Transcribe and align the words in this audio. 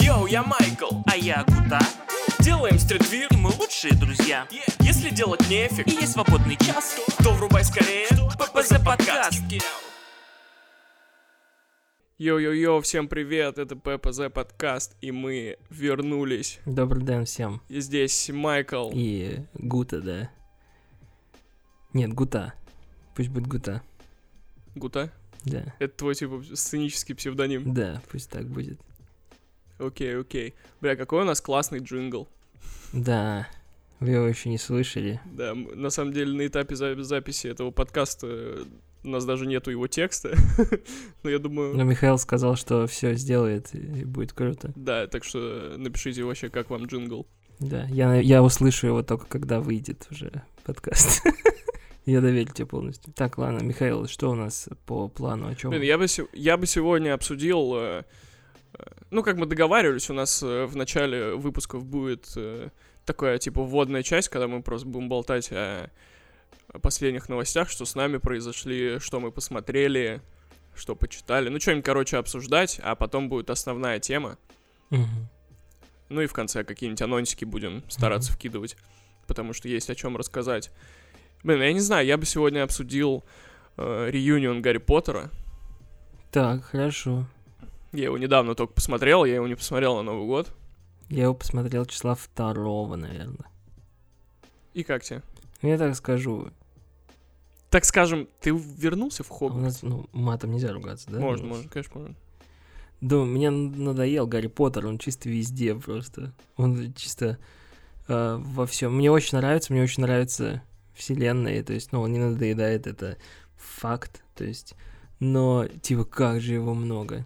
Йоу, 0.00 0.26
я 0.26 0.42
Майкл. 0.42 1.02
А 1.06 1.16
я 1.16 1.44
Гута. 1.44 1.80
Делаем 2.40 2.78
streetwear, 2.78 3.28
И 3.30 3.36
мы 3.36 3.50
лучшие 3.50 3.94
друзья. 3.94 4.46
Если 4.80 5.10
делать 5.10 5.40
нефиг, 5.48 5.86
И 5.86 5.90
есть 5.92 6.12
свободный 6.12 6.56
час. 6.56 6.96
то 7.22 7.32
врубай 7.32 7.64
скорее 7.64 8.06
ППЗ 8.38 8.74
подкаст. 8.84 9.42
Йоу-йоу-йоу, 12.18 12.80
всем 12.82 13.06
привет, 13.06 13.58
это 13.58 13.76
ППЗ 13.76 14.22
подкаст, 14.32 14.96
и 15.00 15.12
мы 15.12 15.56
вернулись. 15.70 16.58
Добрый 16.66 17.04
день 17.04 17.24
всем. 17.24 17.62
И 17.68 17.80
здесь 17.80 18.28
Майкл. 18.30 18.90
И 18.92 19.40
Гута, 19.54 20.00
да. 20.00 20.30
Нет, 21.92 22.12
Гута. 22.12 22.54
Пусть 23.14 23.28
будет 23.28 23.46
Гута. 23.46 23.82
Гута? 24.74 25.12
Да. 25.44 25.74
Это 25.78 25.96
твой, 25.96 26.14
типа, 26.16 26.42
сценический 26.54 27.14
псевдоним? 27.14 27.72
Да, 27.72 28.02
пусть 28.10 28.30
так 28.30 28.46
будет. 28.48 28.80
Окей, 29.78 30.18
окей. 30.18 30.54
Бля, 30.80 30.96
какой 30.96 31.22
у 31.22 31.24
нас 31.24 31.40
классный 31.40 31.78
джингл. 31.80 32.28
Да. 32.92 33.46
Вы 34.00 34.10
его 34.10 34.26
еще 34.26 34.48
не 34.48 34.58
слышали. 34.58 35.20
Да, 35.24 35.54
на 35.54 35.90
самом 35.90 36.12
деле 36.12 36.32
на 36.32 36.46
этапе 36.46 36.76
за- 36.76 37.00
записи 37.02 37.48
этого 37.48 37.70
подкаста 37.72 38.26
э, 38.30 38.64
у 39.04 39.08
нас 39.08 39.24
даже 39.24 39.46
нету 39.46 39.70
его 39.70 39.88
текста. 39.88 40.36
Но 41.22 41.30
я 41.30 41.38
думаю, 41.38 41.76
Но 41.76 41.82
Михаил 41.84 42.18
сказал, 42.18 42.54
что 42.56 42.86
все 42.86 43.14
сделает 43.14 43.74
и 43.74 44.04
будет 44.04 44.32
круто. 44.32 44.72
да, 44.76 45.06
так 45.08 45.24
что 45.24 45.74
напишите 45.76 46.22
вообще, 46.22 46.48
как 46.48 46.70
вам 46.70 46.86
джингл. 46.86 47.26
Да, 47.58 47.86
я, 47.90 48.14
я 48.14 48.42
услышу 48.42 48.86
его 48.86 49.02
только 49.02 49.26
когда 49.26 49.60
выйдет 49.60 50.06
уже 50.10 50.42
подкаст. 50.64 51.22
Я 52.06 52.22
доверю 52.22 52.50
тебе 52.50 52.64
полностью. 52.64 53.12
Так, 53.12 53.36
ладно, 53.36 53.62
Михаил, 53.62 54.06
что 54.06 54.30
у 54.30 54.34
нас 54.34 54.66
по 54.86 55.08
плану? 55.08 55.46
О 55.48 55.54
чем? 55.54 55.72
Блин, 55.72 55.82
я 55.82 55.98
бы, 55.98 56.06
я 56.32 56.56
бы 56.56 56.66
сегодня 56.66 57.12
обсудил... 57.12 57.74
ну, 59.10 59.22
как 59.22 59.36
мы 59.36 59.46
договаривались, 59.46 60.10
у 60.10 60.14
нас 60.14 60.42
э, 60.42 60.66
в 60.66 60.76
начале 60.76 61.34
выпусков 61.34 61.84
будет 61.84 62.32
э, 62.36 62.68
такая, 63.04 63.38
типа, 63.38 63.62
вводная 63.62 64.02
часть, 64.02 64.28
когда 64.28 64.48
мы 64.48 64.62
просто 64.62 64.86
будем 64.86 65.08
болтать 65.08 65.50
о, 65.50 65.90
последних 66.82 67.28
новостях, 67.28 67.70
что 67.70 67.84
с 67.84 67.94
нами 67.94 68.18
произошли, 68.18 68.98
что 68.98 69.20
мы 69.20 69.32
посмотрели, 69.32 70.20
что 70.74 70.94
почитали. 70.94 71.48
Ну, 71.48 71.58
что-нибудь, 71.58 71.84
короче, 71.84 72.18
обсуждать, 72.18 72.80
а 72.82 72.94
потом 72.94 73.28
будет 73.28 73.50
основная 73.50 73.98
тема. 73.98 74.38
Мгм. 74.90 75.28
Ну 76.08 76.20
и 76.22 76.26
в 76.26 76.32
конце 76.32 76.64
какие-нибудь 76.64 77.02
анонсики 77.02 77.44
будем 77.44 77.82
стараться 77.88 78.32
вкидывать, 78.32 78.76
потому 79.26 79.52
что 79.52 79.68
есть 79.68 79.90
о 79.90 79.94
чем 79.94 80.16
рассказать. 80.16 80.70
Блин, 81.42 81.62
я 81.62 81.72
не 81.72 81.80
знаю, 81.80 82.06
я 82.06 82.16
бы 82.16 82.24
сегодня 82.24 82.62
обсудил 82.62 83.24
э, 83.76 84.08
реюнион 84.10 84.62
Гарри 84.62 84.78
Поттера. 84.78 85.30
Так, 86.30 86.64
хорошо. 86.64 87.26
Я 87.92 88.04
его 88.04 88.18
недавно 88.18 88.54
только 88.54 88.74
посмотрел, 88.74 89.24
я 89.24 89.36
его 89.36 89.46
не 89.48 89.54
посмотрел 89.54 89.96
на 89.96 90.02
Новый 90.02 90.26
год. 90.26 90.52
Я 91.08 91.24
его 91.24 91.34
посмотрел 91.34 91.86
числа 91.86 92.14
второго, 92.14 92.96
наверное. 92.96 93.46
И 94.74 94.82
как 94.82 95.02
тебе? 95.02 95.22
Я 95.62 95.78
так 95.78 95.96
скажу. 95.96 96.50
Так 97.70 97.84
скажем, 97.84 98.28
ты 98.40 98.50
вернулся 98.50 99.24
в 99.24 99.30
а 99.30 99.34
У 99.34 99.38
Хогвартс? 99.38 99.62
нас, 99.62 99.82
ну, 99.82 100.06
матом 100.12 100.52
нельзя 100.52 100.72
ругаться, 100.72 101.10
да? 101.10 101.18
Можно, 101.18 101.46
У 101.46 101.48
нас? 101.48 101.56
можно, 101.56 101.70
конечно, 101.70 102.00
можно. 102.00 102.14
Да, 103.00 103.16
мне 103.24 103.50
надоел 103.50 104.26
Гарри 104.26 104.48
Поттер, 104.48 104.86
он 104.86 104.98
чисто 104.98 105.28
везде 105.28 105.74
просто. 105.74 106.32
Он 106.56 106.92
чисто 106.94 107.38
э, 108.08 108.36
во 108.38 108.66
всем. 108.66 108.96
Мне 108.96 109.10
очень 109.10 109.38
нравится, 109.38 109.72
мне 109.72 109.82
очень 109.82 110.02
нравится 110.02 110.62
вселенная, 110.94 111.62
то 111.62 111.72
есть, 111.72 111.92
ну, 111.92 112.00
он 112.00 112.12
не 112.12 112.18
надоедает, 112.18 112.86
это 112.86 113.16
факт, 113.56 114.24
то 114.34 114.44
есть, 114.44 114.74
но, 115.20 115.66
типа, 115.68 116.04
как 116.04 116.40
же 116.40 116.54
его 116.54 116.74
много. 116.74 117.24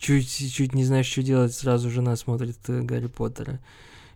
Чуть, 0.00 0.54
чуть 0.54 0.74
не 0.74 0.84
знаешь, 0.84 1.06
что 1.06 1.22
делать, 1.22 1.52
сразу 1.52 1.90
жена 1.90 2.16
смотрит 2.16 2.56
э, 2.68 2.80
Гарри 2.80 3.08
Поттера. 3.08 3.60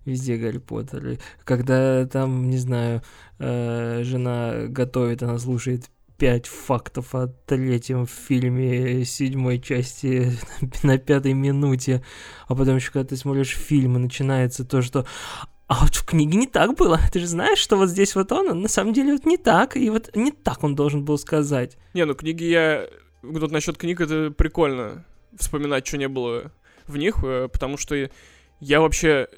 Везде 0.07 0.39
Гарри 0.39 0.57
Поттер. 0.57 1.19
Когда 1.45 2.07
там, 2.07 2.49
не 2.49 2.57
знаю, 2.57 3.03
э, 3.39 4.01
жена 4.03 4.65
готовит, 4.69 5.23
она 5.23 5.39
слушает 5.39 5.91
пять 6.17 6.47
фактов 6.47 7.15
о 7.15 7.27
третьем 7.27 8.07
фильме 8.07 9.05
седьмой 9.05 9.61
части 9.61 10.33
на 10.83 10.97
пятой 10.97 11.35
минуте, 11.35 12.03
а 12.49 12.55
потом 12.55 12.77
еще 12.77 12.91
когда 12.91 13.09
ты 13.11 13.17
смотришь 13.19 13.55
фильм, 13.55 14.01
начинается 14.01 14.65
то, 14.65 14.81
что 14.81 15.05
а 15.67 15.83
вот 15.83 15.95
в 15.95 16.07
книге 16.07 16.39
не 16.39 16.47
так 16.47 16.79
было. 16.79 16.99
Ты 17.13 17.21
же 17.21 17.27
знаешь, 17.27 17.59
что 17.59 17.77
вот 17.77 17.91
здесь 17.91 18.15
вот 18.15 18.33
он, 18.33 18.49
а 18.49 18.55
на 18.55 18.69
самом 18.69 18.95
деле 18.95 19.13
вот 19.13 19.27
не 19.27 19.37
так, 19.37 19.77
и 19.77 19.91
вот 19.91 20.17
не 20.17 20.33
так 20.33 20.65
он 20.65 20.75
должен 20.75 21.05
был 21.05 21.19
сказать. 21.19 21.77
Не, 21.93 22.07
ну 22.07 22.15
книги 22.15 22.45
я... 22.45 22.89
Вот 23.23 23.51
насчет 23.51 23.77
книг 23.77 24.01
это 24.01 24.31
прикольно 24.31 25.05
вспоминать, 25.39 25.87
что 25.87 25.99
не 25.99 26.09
было 26.09 26.53
в 26.87 26.97
них, 26.97 27.23
э, 27.23 27.49
потому 27.53 27.77
что 27.77 28.11
я 28.61 28.81
вообще... 28.81 29.29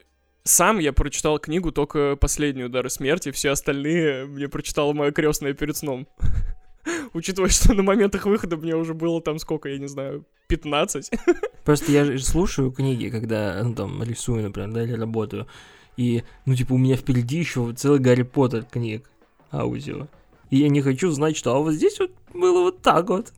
Сам 0.44 0.78
я 0.78 0.92
прочитал 0.92 1.40
книгу 1.40 1.72
только 1.72 2.14
последнюю 2.14 2.68
«Дары 2.68 2.88
смерти», 2.88 3.32
все 3.32 3.50
остальные 3.50 4.26
мне 4.26 4.48
прочитала 4.48 4.92
моя 4.92 5.10
крестная 5.10 5.54
перед 5.54 5.76
сном. 5.76 6.06
Учитывая, 7.14 7.48
что 7.48 7.74
на 7.74 7.82
моментах 7.82 8.26
выхода 8.26 8.56
мне 8.56 8.76
уже 8.76 8.94
было 8.94 9.20
там 9.20 9.40
сколько, 9.40 9.68
я 9.68 9.78
не 9.78 9.88
знаю, 9.88 10.24
15. 10.46 11.10
Просто 11.64 11.90
я 11.90 12.18
слушаю 12.18 12.70
книги, 12.70 13.08
когда, 13.08 13.60
ну, 13.64 13.74
там, 13.74 14.00
рисую, 14.04 14.44
например, 14.44 14.70
да, 14.70 14.84
или 14.84 14.92
работаю, 14.92 15.48
и, 15.96 16.22
ну, 16.44 16.54
типа, 16.54 16.74
у 16.74 16.78
меня 16.78 16.96
впереди 16.96 17.38
еще 17.38 17.72
целый 17.72 17.98
Гарри 17.98 18.22
Поттер 18.22 18.64
книг 18.64 19.10
аудио. 19.52 20.08
И 20.50 20.58
я 20.58 20.68
не 20.68 20.82
хочу 20.82 21.10
знать, 21.10 21.36
что, 21.36 21.56
а 21.56 21.58
вот 21.58 21.72
здесь 21.72 21.98
вот 21.98 22.12
было 22.32 22.62
вот 22.62 22.82
так 22.82 23.08
вот. 23.08 23.32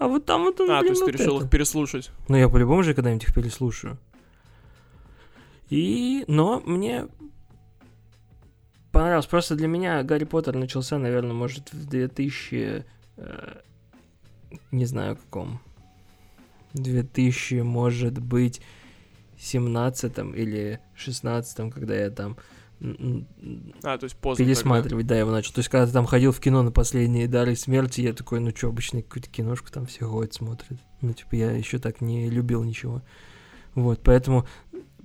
А 0.00 0.08
вот 0.08 0.24
там 0.24 0.44
вот 0.44 0.58
он, 0.60 0.70
А, 0.70 0.76
то 0.76 0.80
блин, 0.80 0.92
есть 0.92 1.04
ты 1.04 1.12
вот 1.12 1.20
решил 1.20 1.36
это. 1.36 1.44
их 1.44 1.50
переслушать. 1.50 2.10
Ну, 2.28 2.36
я 2.36 2.48
по-любому 2.48 2.82
же 2.82 2.94
когда-нибудь 2.94 3.24
их 3.24 3.34
переслушаю. 3.34 3.98
И, 5.68 6.24
но 6.26 6.60
мне 6.64 7.06
понравилось. 8.92 9.26
Просто 9.26 9.54
для 9.56 9.68
меня 9.68 10.02
Гарри 10.02 10.24
Поттер 10.24 10.56
начался, 10.56 10.98
наверное, 10.98 11.34
может, 11.34 11.72
в 11.72 11.86
2000... 11.88 12.84
э, 13.18 13.60
не 14.72 14.84
знаю, 14.86 15.16
каком. 15.16 15.60
2000, 16.72 17.60
может 17.60 18.18
быть, 18.18 18.62
17 19.38 20.18
или 20.34 20.80
16 20.94 21.72
когда 21.72 21.94
я 21.94 22.10
там 22.10 22.36
А, 23.82 23.98
то 23.98 24.04
есть 24.04 24.16
поздно. 24.16 24.44
пересматривать, 24.44 25.06
да, 25.06 25.18
его 25.18 25.30
начал. 25.30 25.52
То 25.52 25.58
есть, 25.58 25.68
когда 25.68 25.86
ты 25.86 25.92
там 25.92 26.06
ходил 26.06 26.32
в 26.32 26.40
кино 26.40 26.62
на 26.62 26.72
последние 26.72 27.28
дары 27.28 27.56
смерти, 27.56 28.00
я 28.00 28.12
такой, 28.12 28.40
ну 28.40 28.50
что, 28.56 28.68
обычно 28.68 29.02
какую-то 29.02 29.28
киношку 29.28 29.70
там 29.70 29.86
все 29.86 30.06
ходят, 30.08 30.34
смотрят. 30.34 30.78
Ну, 31.00 31.12
типа, 31.12 31.34
я 31.34 31.50
еще 31.52 31.78
так 31.78 32.00
не 32.00 32.30
любил 32.30 32.62
ничего. 32.64 33.02
Вот, 33.74 34.00
поэтому, 34.02 34.46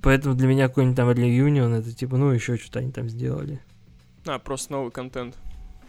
поэтому 0.01 0.35
для 0.35 0.47
меня 0.47 0.67
какой-нибудь 0.67 0.97
там 0.97 1.11
реюнион, 1.11 1.73
это 1.73 1.93
типа, 1.93 2.17
ну, 2.17 2.31
еще 2.31 2.57
что-то 2.57 2.79
они 2.79 2.91
там 2.91 3.09
сделали. 3.09 3.61
тогда. 4.25 4.35
А, 4.35 4.39
просто 4.39 4.73
новый 4.73 4.91
контент. 4.91 5.35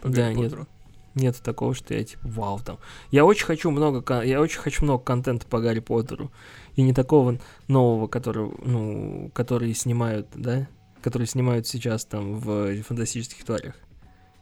по 0.01 0.09
Да, 0.09 0.23
Гарри 0.23 0.35
нет. 0.35 0.51
Поттеру. 0.51 0.67
Нет 1.15 1.41
такого, 1.41 1.73
что 1.73 1.95
я 1.95 2.03
типа, 2.03 2.21
вау, 2.27 2.59
там. 2.59 2.77
Я 3.09 3.25
очень 3.25 3.45
хочу 3.45 3.71
много, 3.71 4.21
я 4.21 4.39
очень 4.39 4.59
хочу 4.59 4.83
много 4.83 5.03
контента 5.03 5.47
по 5.47 5.59
Гарри 5.59 5.79
Поттеру. 5.79 6.31
И 6.75 6.83
не 6.83 6.93
такого 6.93 7.39
нового, 7.67 8.07
который, 8.07 8.51
ну, 8.63 9.31
который 9.33 9.73
снимают, 9.73 10.27
да? 10.35 10.67
Который 11.01 11.27
снимают 11.27 11.67
сейчас 11.67 12.05
там 12.05 12.39
в 12.39 12.81
фантастических 12.83 13.43
тварях. 13.43 13.75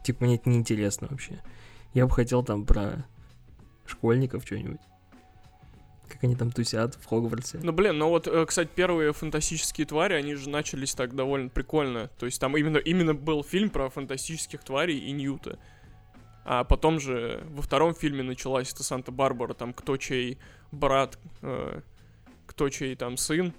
Типа, 0.02 0.24
мне 0.24 0.36
это 0.36 0.48
неинтересно 0.48 1.08
вообще. 1.10 1.40
Я 1.94 2.06
бы 2.06 2.12
хотел 2.12 2.42
там 2.42 2.64
про 2.64 3.06
школьников 3.86 4.44
что-нибудь. 4.44 4.80
Как 6.08 6.22
они 6.22 6.36
там 6.36 6.52
тусят 6.52 6.94
в 6.94 7.04
Хогвартсе. 7.06 7.58
Ну, 7.62 7.72
блин, 7.72 7.98
ну 7.98 8.08
вот, 8.08 8.28
э, 8.28 8.46
кстати, 8.46 8.70
первые 8.72 9.12
фантастические 9.12 9.86
твари, 9.86 10.14
они 10.14 10.34
же 10.34 10.48
начались 10.48 10.94
так 10.94 11.14
довольно 11.14 11.48
прикольно. 11.48 12.08
То 12.18 12.26
есть 12.26 12.40
там 12.40 12.56
именно, 12.56 12.78
именно 12.78 13.14
был 13.14 13.42
фильм 13.42 13.70
про 13.70 13.90
фантастических 13.90 14.62
тварей 14.62 14.98
и 14.98 15.10
Ньюта. 15.10 15.58
А 16.44 16.62
потом 16.62 17.00
же 17.00 17.42
во 17.50 17.62
втором 17.62 17.92
фильме 17.92 18.22
началась 18.22 18.72
эта 18.72 18.84
Санта-Барбара, 18.84 19.54
там 19.54 19.72
кто 19.72 19.96
чей 19.96 20.38
брат, 20.70 21.18
э, 21.42 21.80
кто 22.46 22.68
чей 22.68 22.94
там 22.94 23.16
сын. 23.16 23.52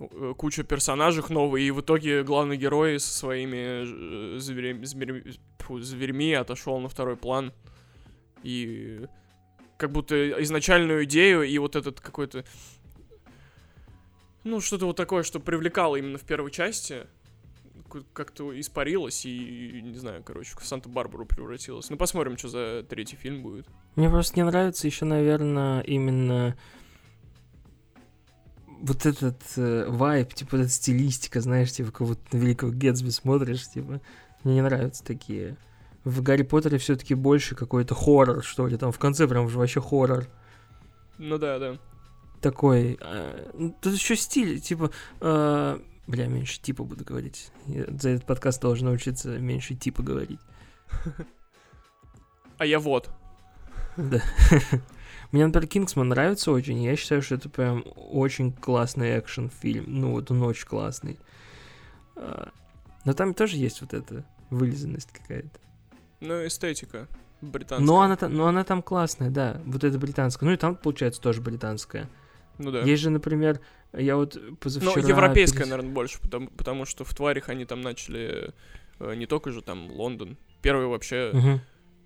Э, 0.00 0.34
Куча 0.36 0.64
персонажей 0.64 1.24
новые, 1.28 1.68
и 1.68 1.70
в 1.70 1.80
итоге 1.80 2.22
главный 2.22 2.56
герой 2.56 2.98
со 2.98 3.12
своими 3.12 4.36
э, 4.36 4.38
зверями, 4.38 4.84
зверями, 4.84 5.34
фу, 5.58 5.80
зверьми 5.80 6.32
отошел 6.34 6.80
на 6.80 6.88
второй 6.88 7.16
план. 7.16 7.52
И 8.42 9.06
как 9.76 9.92
будто 9.92 10.42
изначальную 10.42 11.04
идею 11.04 11.42
и 11.42 11.56
вот 11.58 11.76
этот 11.76 12.00
какой-то 12.00 12.44
ну, 14.44 14.60
что-то 14.60 14.86
вот 14.86 14.96
такое, 14.96 15.22
что 15.22 15.40
привлекало 15.40 15.96
именно 15.96 16.18
в 16.18 16.22
первой 16.22 16.50
части, 16.50 17.06
как-то 18.12 18.58
испарилось 18.58 19.24
и, 19.24 19.80
не 19.82 19.96
знаю, 19.96 20.22
короче, 20.22 20.54
в 20.58 20.66
Санта-Барбару 20.66 21.24
превратилось. 21.24 21.88
Ну, 21.88 21.96
посмотрим, 21.96 22.36
что 22.36 22.48
за 22.48 22.84
третий 22.88 23.16
фильм 23.16 23.42
будет. 23.42 23.66
Мне 23.96 24.10
просто 24.10 24.36
не 24.36 24.44
нравится 24.44 24.86
еще, 24.86 25.04
наверное, 25.04 25.80
именно 25.80 26.56
вот 28.84 29.06
этот 29.06 29.40
э, 29.56 29.86
вайб, 29.88 30.34
типа, 30.34 30.56
эта 30.56 30.68
стилистика, 30.68 31.40
знаешь, 31.40 31.72
типа, 31.72 31.90
как 31.90 32.06
вот 32.06 32.18
на 32.32 32.36
Великого 32.36 32.70
Гетсби 32.70 33.08
смотришь, 33.08 33.68
типа, 33.68 34.00
мне 34.42 34.54
не 34.54 34.60
нравятся 34.60 35.02
такие. 35.02 35.56
В 36.04 36.22
Гарри 36.22 36.42
Поттере 36.42 36.76
все-таки 36.76 37.14
больше 37.14 37.54
какой-то 37.54 37.94
хоррор, 37.94 38.44
что 38.44 38.66
ли, 38.66 38.76
там 38.76 38.92
в 38.92 38.98
конце 38.98 39.26
прям 39.26 39.46
уже 39.46 39.58
вообще 39.58 39.80
хоррор. 39.80 40.26
Ну 41.16 41.38
да, 41.38 41.58
да. 41.58 41.78
такой... 42.42 42.98
э, 43.00 43.70
тут 43.80 43.94
еще 43.94 44.16
стиль, 44.16 44.60
типа... 44.60 44.90
э, 45.20 45.78
бля, 46.06 46.26
меньше 46.26 46.60
типа 46.60 46.84
буду 46.84 47.04
говорить. 47.04 47.52
Я 47.66 47.86
за 47.88 48.10
этот 48.10 48.26
подкаст 48.26 48.60
должен 48.60 48.88
научиться 48.88 49.38
меньше 49.38 49.74
типа 49.74 50.02
говорить. 50.02 50.40
А 52.56 52.66
я 52.66 52.78
вот. 52.78 53.10
Да. 53.96 54.22
Мне, 55.32 55.46
например, 55.46 55.68
Кингсман 55.68 56.08
нравится 56.08 56.50
очень. 56.52 56.82
Я 56.82 56.96
считаю, 56.96 57.22
что 57.22 57.34
это 57.36 57.48
прям 57.48 57.84
очень 57.96 58.52
классный 58.52 59.18
экшен-фильм. 59.18 59.84
Ну, 59.88 60.12
вот 60.12 60.30
он 60.30 60.42
очень 60.42 60.66
классный. 60.66 61.18
А, 62.16 62.50
Но 63.04 63.12
там 63.12 63.34
тоже 63.34 63.56
есть 63.56 63.80
вот 63.80 63.94
эта 63.94 64.24
вылизанность 64.50 65.10
какая-то. 65.12 65.58
Ну, 66.20 66.46
эстетика 66.46 67.08
британская. 67.40 67.84
Но 67.86 68.00
она, 68.00 68.16
там, 68.16 68.34
но 68.34 68.46
она 68.46 68.64
там 68.64 68.82
классная, 68.82 69.30
да. 69.30 69.60
Вот 69.66 69.84
это 69.84 69.98
британская. 69.98 70.46
Ну 70.46 70.52
и 70.52 70.56
там, 70.56 70.76
получается, 70.76 71.20
тоже 71.20 71.40
британская. 71.40 72.08
Ну 72.58 72.70
да. 72.70 72.80
Есть 72.82 73.02
же, 73.02 73.10
например, 73.10 73.60
я 73.92 74.16
вот 74.16 74.36
Ну, 74.40 74.56
позавчера... 74.56 75.00
европейская, 75.08 75.64
перес- 75.64 75.68
наверное, 75.70 75.92
больше, 75.92 76.20
потому, 76.20 76.48
потому 76.48 76.84
что 76.84 77.04
в 77.04 77.12
тварях 77.14 77.48
они 77.48 77.64
там 77.64 77.80
начали 77.80 78.52
э, 79.00 79.14
не 79.16 79.26
только 79.26 79.50
же 79.50 79.60
там 79.60 79.90
Лондон. 79.90 80.36
Первый 80.62 80.86
вообще. 80.86 81.30
Мгм, 81.34 81.60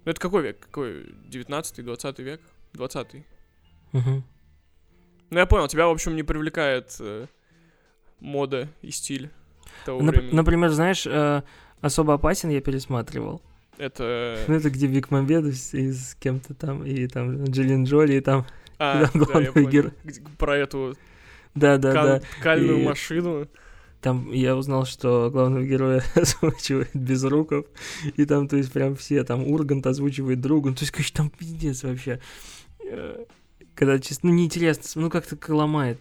Ну, 0.04 0.10
это 0.10 0.18
какой 0.20 0.42
век? 0.42 0.58
Какой? 0.60 1.02
19-й, 1.30 1.82
20 1.82 2.18
век? 2.20 2.40
20-й. 2.74 3.24
мгм. 3.92 4.24
Ну, 5.30 5.38
я 5.38 5.46
понял, 5.46 5.68
тебя, 5.68 5.86
в 5.86 5.90
общем, 5.90 6.16
не 6.16 6.22
привлекает 6.22 6.96
э, 7.00 7.26
мода 8.20 8.68
и 8.82 8.90
стиль 8.90 9.30
того 9.84 10.00
Нап- 10.00 10.10
времени. 10.12 10.34
Например, 10.34 10.70
знаешь, 10.70 11.06
э, 11.06 11.42
«Особо 11.82 12.14
опасен» 12.14 12.48
я 12.50 12.60
пересматривал. 12.60 13.42
Это... 13.76 14.38
Ну, 14.48 14.54
это 14.54 14.70
где 14.70 14.86
Вик 14.86 15.10
Мамбедов 15.10 15.54
и 15.74 15.92
с 15.92 16.14
кем-то 16.14 16.54
там, 16.54 16.84
и 16.84 17.06
там 17.08 17.44
Джиллин 17.44 17.84
Джоли, 17.84 18.14
и 18.14 18.20
там... 18.20 18.46
А, 18.78 19.04
там 19.06 19.10
да, 19.12 19.18
я 19.20 19.24
главный 19.26 19.52
понял. 19.52 19.68
герой. 19.68 19.92
Про 20.38 20.56
эту 20.56 20.96
Да-да-да. 21.54 22.20
кал- 22.20 22.28
кальную 22.42 22.78
И- 22.80 22.84
машину. 22.86 23.48
Там 24.00 24.30
я 24.30 24.56
узнал, 24.56 24.86
что 24.86 25.28
главного 25.30 25.64
героя 25.64 26.02
озвучивает 26.14 26.90
Безруков, 26.94 27.66
и 28.16 28.24
там, 28.24 28.46
то 28.46 28.56
есть, 28.56 28.70
прям 28.72 28.94
все, 28.94 29.24
там 29.24 29.46
Ургант 29.46 29.86
озвучивает 29.86 30.40
другу, 30.40 30.68
ну, 30.68 30.74
то 30.76 30.82
есть, 30.82 30.92
короче, 30.92 31.12
там 31.12 31.30
пиздец 31.30 31.82
вообще. 31.82 32.20
Э, 32.84 33.24
Когда 33.74 33.98
честно, 33.98 34.30
ну, 34.30 34.36
неинтересно, 34.36 35.02
ну, 35.02 35.10
как-то 35.10 35.36
ломает. 35.54 36.00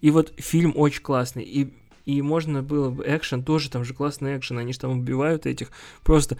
И 0.00 0.10
вот 0.10 0.32
фильм 0.36 0.72
очень 0.76 1.02
классный, 1.02 1.44
и, 1.44 1.72
и 2.06 2.22
можно 2.22 2.62
было 2.62 2.90
бы 2.90 3.04
экшен, 3.06 3.44
тоже 3.44 3.70
там 3.70 3.84
же 3.84 3.94
классный 3.94 4.36
экшен, 4.36 4.58
они 4.58 4.72
же 4.72 4.80
там 4.80 4.98
убивают 4.98 5.46
этих, 5.46 5.70
просто, 6.02 6.38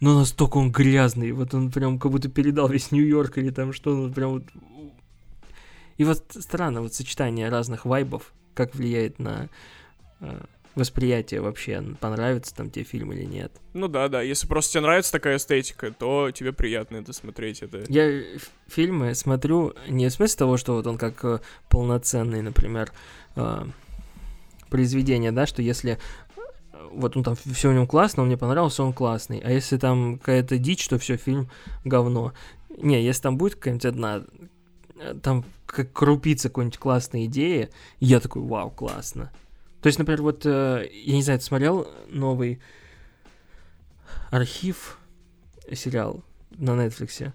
ну, 0.00 0.16
настолько 0.16 0.58
он 0.58 0.70
грязный, 0.70 1.32
вот 1.32 1.54
он 1.54 1.72
прям 1.72 1.98
как 1.98 2.12
будто 2.12 2.28
передал 2.28 2.68
весь 2.68 2.92
Нью-Йорк 2.92 3.38
или 3.38 3.50
там 3.50 3.72
что, 3.72 3.94
ну, 3.96 4.12
прям 4.12 4.30
вот... 4.30 4.44
И 5.96 6.04
вот 6.04 6.24
странно, 6.38 6.82
вот 6.82 6.94
сочетание 6.94 7.48
разных 7.48 7.84
вайбов, 7.84 8.34
как 8.54 8.74
влияет 8.74 9.18
на 9.18 9.48
восприятие 10.76 11.40
вообще, 11.40 11.82
понравится 12.00 12.54
там 12.54 12.70
тебе 12.70 12.84
фильм 12.84 13.12
или 13.12 13.24
нет. 13.24 13.50
Ну 13.72 13.88
да, 13.88 14.08
да. 14.08 14.20
Если 14.20 14.46
просто 14.46 14.74
тебе 14.74 14.82
нравится 14.82 15.10
такая 15.10 15.38
эстетика, 15.38 15.90
то 15.90 16.30
тебе 16.30 16.52
приятно 16.52 16.98
это 16.98 17.14
смотреть. 17.14 17.62
Это... 17.62 17.84
Я 17.88 18.22
фильмы 18.68 19.14
смотрю 19.14 19.74
не 19.88 20.08
в 20.08 20.12
смысле 20.12 20.38
того, 20.38 20.56
что 20.58 20.74
вот 20.74 20.86
он 20.86 20.98
как 20.98 21.24
э, 21.24 21.40
полноценный, 21.70 22.42
например, 22.42 22.92
э, 23.36 23.64
произведение, 24.68 25.32
да, 25.32 25.46
что 25.46 25.62
если 25.62 25.92
э, 26.36 26.40
вот 26.92 27.16
он 27.16 27.24
там 27.24 27.36
все 27.36 27.70
в 27.70 27.74
нем 27.74 27.86
классно, 27.86 28.22
он 28.22 28.28
мне 28.28 28.36
понравился, 28.36 28.82
он 28.82 28.92
классный. 28.92 29.38
А 29.38 29.50
если 29.50 29.78
там 29.78 30.18
какая-то 30.18 30.58
дичь, 30.58 30.86
то 30.88 30.98
все, 30.98 31.16
фильм 31.16 31.48
говно. 31.84 32.34
Не, 32.76 33.02
если 33.02 33.22
там 33.22 33.38
будет 33.38 33.54
какая-нибудь 33.54 33.86
одна, 33.86 34.24
э, 35.00 35.14
там 35.22 35.42
как 35.64 35.90
крупица 35.94 36.50
какой-нибудь 36.50 36.78
классной 36.78 37.24
идеи, 37.24 37.70
я 37.98 38.20
такой, 38.20 38.42
вау, 38.42 38.70
классно. 38.70 39.32
То 39.80 39.88
есть, 39.88 39.98
например, 39.98 40.22
вот, 40.22 40.44
э, 40.44 40.88
я 40.92 41.14
не 41.14 41.22
знаю, 41.22 41.38
ты 41.38 41.44
смотрел 41.44 41.88
новый 42.08 42.60
архив 44.30 44.98
сериал 45.72 46.24
на 46.50 46.70
Netflix? 46.70 47.32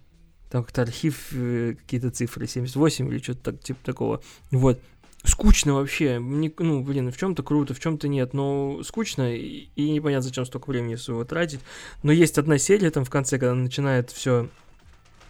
Там 0.50 0.64
как-то 0.64 0.82
архив, 0.82 1.30
э, 1.32 1.76
какие-то 1.80 2.12
цифры, 2.12 2.46
78 2.46 3.08
или 3.08 3.20
что-то 3.20 3.52
так, 3.52 3.62
типа 3.62 3.80
такого. 3.86 4.22
Вот. 4.52 4.82
Скучно 5.24 5.76
вообще. 5.76 6.18
Не- 6.20 6.54
ну, 6.58 6.84
блин, 6.84 7.12
в 7.12 7.18
чем-то 7.18 7.44
круто, 7.44 7.74
в 7.74 7.80
чем-то 7.80 8.08
нет. 8.08 8.34
Но 8.34 8.82
скучно, 8.84 9.34
и, 9.34 9.70
и 9.76 9.92
непонятно, 9.92 10.24
зачем 10.24 10.46
столько 10.46 10.70
времени 10.70 10.96
своего 10.96 11.24
тратить. 11.24 11.62
Но 12.04 12.12
есть 12.12 12.38
одна 12.38 12.58
серия 12.58 12.90
там 12.90 13.06
в 13.06 13.10
конце, 13.10 13.38
когда 13.38 13.54
начинает 13.54 14.10
все 14.10 14.50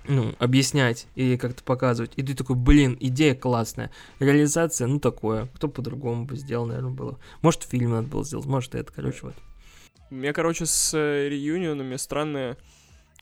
ну, 0.08 0.34
объяснять 0.40 1.08
и 1.16 1.38
как-то 1.38 1.64
показывать. 1.64 2.12
И 2.16 2.24
ты 2.24 2.34
такой, 2.34 2.56
блин, 2.56 2.98
идея 3.00 3.36
классная. 3.36 3.92
Реализация, 4.20 4.88
ну, 4.88 5.00
такое. 5.00 5.48
Кто 5.54 5.68
по-другому 5.68 6.26
бы 6.26 6.36
сделал, 6.36 6.66
наверное, 6.66 6.92
было. 6.92 7.20
Может, 7.42 7.64
фильм 7.64 7.92
надо 7.92 8.08
было 8.08 8.24
сделать, 8.24 8.46
может, 8.46 8.76
это, 8.76 8.92
короче, 8.92 9.20
вот. 9.22 9.36
У 10.10 10.16
меня, 10.16 10.34
короче, 10.34 10.66
с 10.66 10.94
э, 10.94 11.30
реюнионами 11.30 11.96
странная 11.96 12.58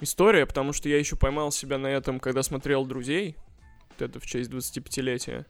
история, 0.01 0.45
потому 0.45 0.73
что 0.73 0.89
я 0.89 0.97
еще 0.97 1.15
поймал 1.15 1.51
себя 1.51 1.77
на 1.77 1.87
этом, 1.87 2.19
когда 2.19 2.41
смотрел 2.41 2.85
«Друзей», 2.85 3.35
вот 3.91 4.01
это 4.01 4.19
в 4.19 4.25
честь 4.25 4.49
25-летия. 4.49 5.45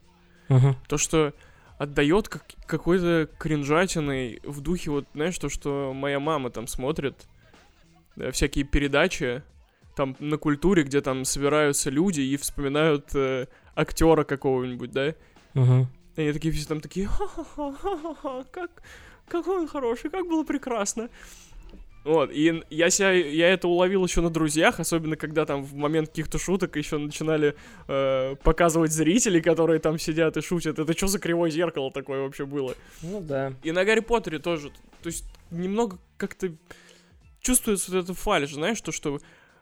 Мгм. 0.49 0.75
То, 0.87 0.97
что 0.97 1.33
отдает 1.77 2.27
как, 2.27 2.43
какой-то 2.65 3.29
кринжатиной 3.37 4.41
в 4.43 4.59
духе, 4.61 4.91
вот, 4.91 5.05
знаешь, 5.13 5.37
то, 5.37 5.47
что 5.47 5.93
моя 5.93 6.19
мама 6.19 6.49
там 6.49 6.67
смотрит, 6.67 7.15
э, 8.17 8.31
всякие 8.31 8.65
передачи, 8.65 9.43
там 9.99 10.15
на 10.19 10.37
культуре, 10.37 10.83
где 10.83 11.01
там 11.01 11.25
собираются 11.25 11.89
люди 11.89 12.21
и 12.21 12.37
вспоминают 12.37 13.13
э, 13.15 13.47
актера 13.75 14.23
какого-нибудь, 14.23 14.91
да? 14.91 15.13
Мгм. 15.55 15.87
И 16.15 16.21
они 16.21 16.31
такие 16.31 16.53
все 16.53 16.65
там 16.65 16.79
такие, 16.79 17.05
ха-ха-ха, 17.07 18.45
как, 18.49 18.81
какой 19.27 19.57
он 19.57 19.67
хороший, 19.67 20.09
как 20.09 20.25
было 20.25 20.45
прекрасно. 20.45 21.09
Вот, 22.05 22.31
и 22.31 22.63
я 22.69 22.89
себя, 22.89 23.11
я 23.11 23.49
это 23.49 23.67
уловил 23.67 24.05
еще 24.05 24.21
на 24.21 24.29
друзьях, 24.29 24.79
особенно 24.79 25.17
когда 25.17 25.45
там 25.45 25.63
в 25.63 25.75
момент 25.75 26.07
каких-то 26.07 26.39
шуток 26.39 26.77
еще 26.77 26.97
начинали 26.97 27.55
э, 27.89 28.35
показывать 28.41 28.93
зрителей, 28.93 29.41
которые 29.41 29.81
там 29.81 29.99
сидят 29.99 30.37
и 30.37 30.41
шутят. 30.41 30.79
Это 30.79 30.93
что 30.93 31.07
за 31.07 31.19
кривое 31.19 31.51
зеркало 31.51 31.91
такое 31.91 32.21
вообще 32.21 32.45
было? 32.45 32.73
Ну 33.01 33.19
да. 33.19 33.51
И 33.63 33.73
на 33.73 33.83
Гарри 33.83 33.99
Поттере 33.99 34.39
тоже. 34.39 34.69
То 35.03 35.07
есть 35.07 35.25
немного 35.51 35.97
как-то 36.15 36.53
чувствуется 37.41 37.91
вот 37.91 38.05
эта 38.05 38.13
фальшь, 38.13 38.53
знаешь, 38.53 38.79
то, 38.79 38.93
что 38.93 39.19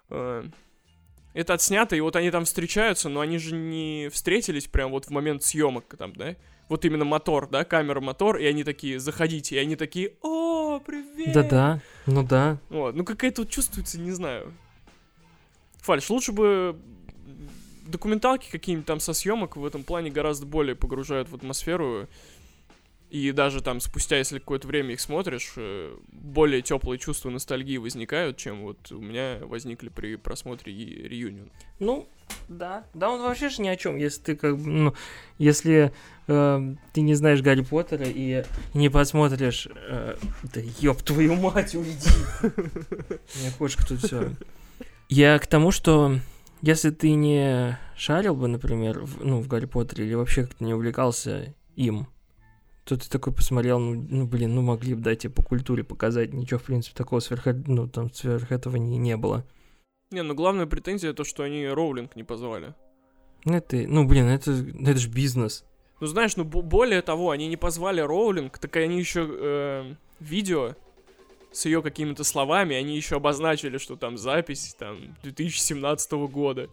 это 0.10 1.54
отснято, 1.54 1.96
и 1.96 2.00
вот 2.00 2.16
они 2.16 2.32
там 2.32 2.46
встречаются, 2.46 3.10
но 3.10 3.20
они 3.20 3.38
же 3.38 3.56
не 3.56 4.10
встретились 4.12 4.66
прям 4.68 4.92
вот 4.92 5.06
в 5.06 5.10
момент 5.10 5.44
съемок 5.44 5.96
там, 5.98 6.14
да? 6.14 6.36
Вот 6.70 6.84
именно 6.84 7.06
мотор, 7.06 7.48
да, 7.50 7.64
камера, 7.64 8.02
мотор, 8.02 8.38
и 8.38 8.46
они 8.46 8.64
такие, 8.64 9.00
заходите, 9.00 9.56
и 9.56 9.60
они 9.60 9.76
такие, 9.76 10.14
о, 10.22 10.80
привет! 10.80 11.34
Да-да, 11.34 11.82
ну 12.06 12.24
да. 12.24 12.58
Вот, 12.70 12.96
ну 12.96 13.06
какая-то 13.06 13.44
вот 13.44 13.52
чувствуется, 13.52 14.00
не 14.00 14.12
знаю. 14.12 14.54
Фальш, 15.82 16.10
лучше 16.10 16.34
бы 16.34 16.78
документалки 17.88 18.50
какие-нибудь 18.52 18.86
там 18.86 19.00
со 19.00 19.14
съемок 19.14 19.56
в 19.56 19.66
этом 19.66 19.84
плане 19.84 20.10
гораздо 20.10 20.46
более 20.46 20.76
погружают 20.76 21.30
в 21.30 21.36
атмосферу. 21.36 22.08
И 23.10 23.32
даже 23.32 23.62
там 23.62 23.80
спустя, 23.80 24.18
если 24.18 24.40
какое-то 24.40 24.68
время 24.68 24.94
их 24.94 25.00
смотришь, 25.00 25.54
э, 25.56 25.98
более 26.12 26.62
теплые 26.62 27.00
чувства 27.00 27.30
ностальгии 27.30 27.78
возникают, 27.78 28.36
чем 28.36 28.64
вот 28.64 28.92
у 28.92 29.00
меня 29.00 29.40
возникли 29.44 29.88
при 29.88 30.18
просмотре 30.18 30.74
реюнион. 30.74 31.50
Ну, 31.80 32.10
да. 32.50 32.86
Да, 32.94 33.10
он 33.10 33.22
вообще 33.22 33.48
же 33.48 33.62
ни 33.62 33.70
о 33.70 33.78
чем. 33.78 33.96
Если 33.96 34.22
ты 34.22 34.36
как 34.36 34.58
бы, 34.58 34.70
ну, 34.70 34.94
если 35.38 35.94
э, 36.28 36.76
ты 36.92 37.02
не 37.02 37.16
знаешь 37.16 37.42
Гарри 37.42 37.62
Поттера 37.62 38.06
и 38.06 38.44
не 38.74 38.90
посмотришь... 38.90 39.70
э, 39.74 40.18
да 40.44 40.62
ёб 40.80 41.02
твою 41.02 41.36
мать, 41.36 41.76
уйди. 41.76 42.10
Меня 42.42 43.52
кошка 43.58 43.88
тут 43.88 44.00
все. 44.00 44.32
Я 45.08 45.40
к 45.40 45.48
тому, 45.48 45.72
что 45.72 46.20
если 46.62 46.90
ты 46.90 47.14
не 47.14 47.80
шарил 47.96 48.36
бы, 48.36 48.50
например, 48.50 49.00
в, 49.00 49.24
ну, 49.24 49.42
в 49.42 49.48
Гарри 49.48 49.66
Поттере 49.66 50.06
или 50.06 50.16
вообще 50.16 50.44
как-то 50.44 50.64
не 50.64 50.74
увлекался 50.74 51.54
им, 51.76 52.08
то 52.88 52.98
ты 52.98 53.10
такой 53.10 53.34
посмотрел, 53.34 53.80
ну, 53.80 54.06
ну 54.10 54.26
блин, 54.26 54.56
ну 54.56 54.62
могли 54.62 54.94
бы 54.94 55.02
дать 55.02 55.20
тебе 55.20 55.34
по 55.34 55.44
культуре 55.44 55.84
показать, 55.84 56.34
ничего, 56.34 56.60
в 56.60 56.64
принципе, 56.64 56.96
такого 56.96 57.20
сверх, 57.20 57.46
ну, 57.68 57.88
там, 57.88 58.12
сверх 58.14 58.52
этого 58.52 58.78
не, 58.78 58.98
не 58.98 59.18
было. 59.18 59.46
Не, 60.12 60.24
ну 60.24 60.34
главная 60.36 60.68
претензия 60.68 61.12
то, 61.14 61.26
что 61.26 61.44
они 61.44 61.68
Роулинг 61.68 62.16
не 62.16 62.24
позвали. 62.24 62.74
Ну, 63.44 63.54
это, 63.56 63.76
ну, 63.76 64.08
блин, 64.08 64.28
это, 64.28 64.52
ну, 64.52 64.90
это 64.90 65.00
же 65.00 65.10
бизнес. 65.10 65.66
Ну 66.00 66.08
знаешь, 66.08 66.38
ну 66.38 66.46
бо- 66.46 66.62
более 66.62 67.02
того, 67.02 67.32
они 67.32 67.48
не 67.48 67.58
позвали 67.58 68.00
Роулинг, 68.00 68.58
так 68.58 68.76
они 68.78 69.00
еще 69.00 69.28
э, 69.30 69.96
видео 70.20 70.76
с 71.52 71.66
ее 71.66 71.82
какими-то 71.82 72.24
словами, 72.24 72.76
они 72.76 72.96
еще 72.96 73.18
обозначили, 73.18 73.78
что 73.80 73.96
там 73.96 74.18
запись 74.18 74.76
там 74.80 75.16
2017 75.24 76.12
года. 76.30 76.70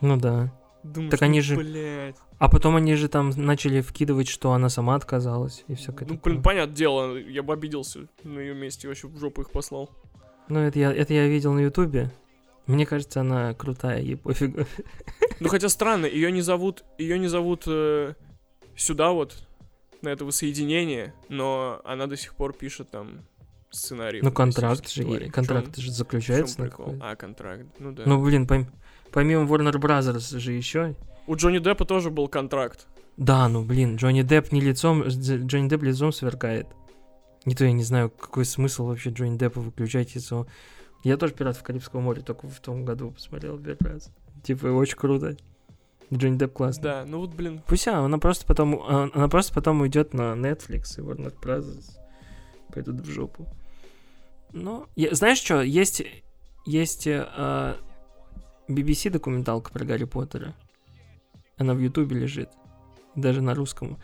Ну 0.00 0.16
да. 0.16 0.52
Думаешь, 0.92 1.10
Так 1.10 1.20
ну, 1.20 1.26
они 1.26 1.40
же- 1.40 1.56
блядь. 1.56 2.16
А 2.38 2.48
потом 2.48 2.76
они 2.76 2.94
же 2.94 3.08
там 3.08 3.30
начали 3.36 3.80
вкидывать, 3.80 4.28
что 4.28 4.52
она 4.52 4.68
сама 4.68 4.94
отказалась 4.94 5.64
и 5.68 5.74
все 5.74 5.94
Ну, 6.06 6.20
блин, 6.22 6.42
понятное 6.42 6.76
дело, 6.76 7.16
я 7.16 7.42
бы 7.42 7.52
обиделся 7.52 8.06
на 8.22 8.38
ее 8.38 8.54
месте, 8.54 8.88
вообще 8.88 9.08
в 9.08 9.18
жопу 9.18 9.42
их 9.42 9.50
послал. 9.50 9.90
Ну, 10.48 10.60
это 10.60 10.78
я, 10.78 10.92
это 10.92 11.14
я 11.14 11.26
видел 11.26 11.52
на 11.52 11.60
Ютубе. 11.60 12.10
Мне 12.66 12.84
кажется, 12.84 13.20
она 13.20 13.54
крутая, 13.54 14.00
ей 14.00 14.16
пофигу. 14.16 14.66
Ну 15.40 15.48
хотя 15.48 15.68
странно, 15.70 16.06
ее 16.06 16.30
не 16.32 16.42
зовут, 16.42 16.84
ее 16.98 17.18
не 17.18 17.28
зовут 17.28 17.64
э, 17.66 18.14
сюда 18.76 19.12
вот, 19.12 19.46
на 20.02 20.08
это 20.08 20.24
воссоединение, 20.24 21.14
но 21.28 21.80
она 21.84 22.06
до 22.06 22.16
сих 22.16 22.34
пор 22.34 22.52
пишет 22.52 22.90
там 22.90 23.22
сценарий. 23.70 24.20
Ну, 24.22 24.32
контракт 24.32 24.88
же, 24.90 25.04
контракт 25.30 25.76
же 25.76 25.90
заключается 25.90 26.60
на. 26.60 26.70
А, 27.00 27.16
контракт, 27.16 27.66
ну 27.78 27.92
да. 27.92 28.02
Ну, 28.06 28.22
блин, 28.22 28.46
пом- 28.46 28.66
помимо 29.16 29.44
Warner 29.46 29.72
Brothers 29.80 30.38
же 30.38 30.52
еще... 30.52 30.94
У 31.26 31.34
Джонни 31.36 31.58
Деппа 31.58 31.86
тоже 31.86 32.10
был 32.10 32.28
контракт. 32.28 32.86
Да, 33.16 33.48
ну, 33.48 33.64
блин, 33.64 33.96
Джонни 33.96 34.20
Депп 34.20 34.52
не 34.52 34.60
лицом... 34.60 35.04
Дж- 35.04 35.46
Джонни 35.46 35.70
Депп 35.70 35.84
лицом 35.84 36.12
сверкает. 36.12 36.66
Не 37.46 37.54
то 37.54 37.64
я 37.64 37.72
не 37.72 37.82
знаю, 37.82 38.10
какой 38.10 38.44
смысл 38.44 38.84
вообще 38.84 39.08
Джонни 39.08 39.38
Деппа 39.38 39.60
выключать 39.60 40.14
лицо. 40.14 40.46
Я 41.02 41.16
тоже 41.16 41.32
«Пиратов 41.32 41.62
Карибского 41.62 42.00
моря» 42.00 42.20
только 42.20 42.46
в 42.46 42.60
том 42.60 42.84
году 42.84 43.10
посмотрел 43.10 43.56
первый 43.58 43.94
раз. 43.94 44.10
Типа, 44.42 44.66
очень 44.66 44.98
круто. 44.98 45.34
Джонни 46.12 46.36
Депп 46.36 46.52
классный. 46.52 46.82
Да, 46.82 47.04
ну 47.08 47.20
вот, 47.20 47.30
блин, 47.34 47.62
Пусть 47.66 47.88
она, 47.88 48.04
она 48.04 48.18
просто 48.18 48.44
потом, 48.46 48.74
а, 48.86 49.08
она 49.14 49.28
просто 49.28 49.54
потом 49.54 49.80
уйдет 49.80 50.12
на 50.12 50.34
Netflix 50.34 50.98
и 50.98 51.00
Warner 51.00 51.32
Bros. 51.40 51.96
пойдут 52.70 53.00
в 53.00 53.10
жопу. 53.10 53.46
Но, 54.52 54.86
я- 54.94 55.14
знаешь 55.14 55.38
что, 55.38 55.62
есть, 55.62 56.02
есть 56.66 57.06
э, 57.06 57.76
BBC 58.68 59.10
документалка 59.10 59.70
про 59.70 59.84
Гарри 59.84 60.04
Поттера. 60.04 60.54
Она 61.56 61.74
в 61.74 61.78
Ютубе 61.78 62.18
лежит. 62.18 62.50
Даже 63.14 63.40
на 63.40 63.54
русском. 63.54 63.98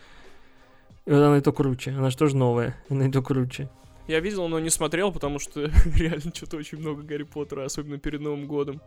И 1.05 1.11
вот 1.11 1.21
она 1.21 1.37
и 1.37 1.41
то 1.41 1.51
круче. 1.51 1.91
Она 1.91 2.09
же 2.09 2.17
тоже 2.17 2.37
новая. 2.37 2.75
Она 2.89 3.07
и 3.07 3.11
то 3.11 3.21
круче. 3.21 3.69
Я 4.07 4.19
видел, 4.19 4.47
но 4.47 4.59
не 4.59 4.69
смотрел, 4.69 5.11
потому 5.11 5.39
что 5.39 5.61
реально 5.97 6.31
что-то 6.33 6.57
очень 6.57 6.79
много 6.79 7.03
Гарри 7.03 7.23
Поттера, 7.23 7.65
особенно 7.65 7.97
перед 7.97 8.21
Новым 8.21 8.47
годом. 8.47 8.81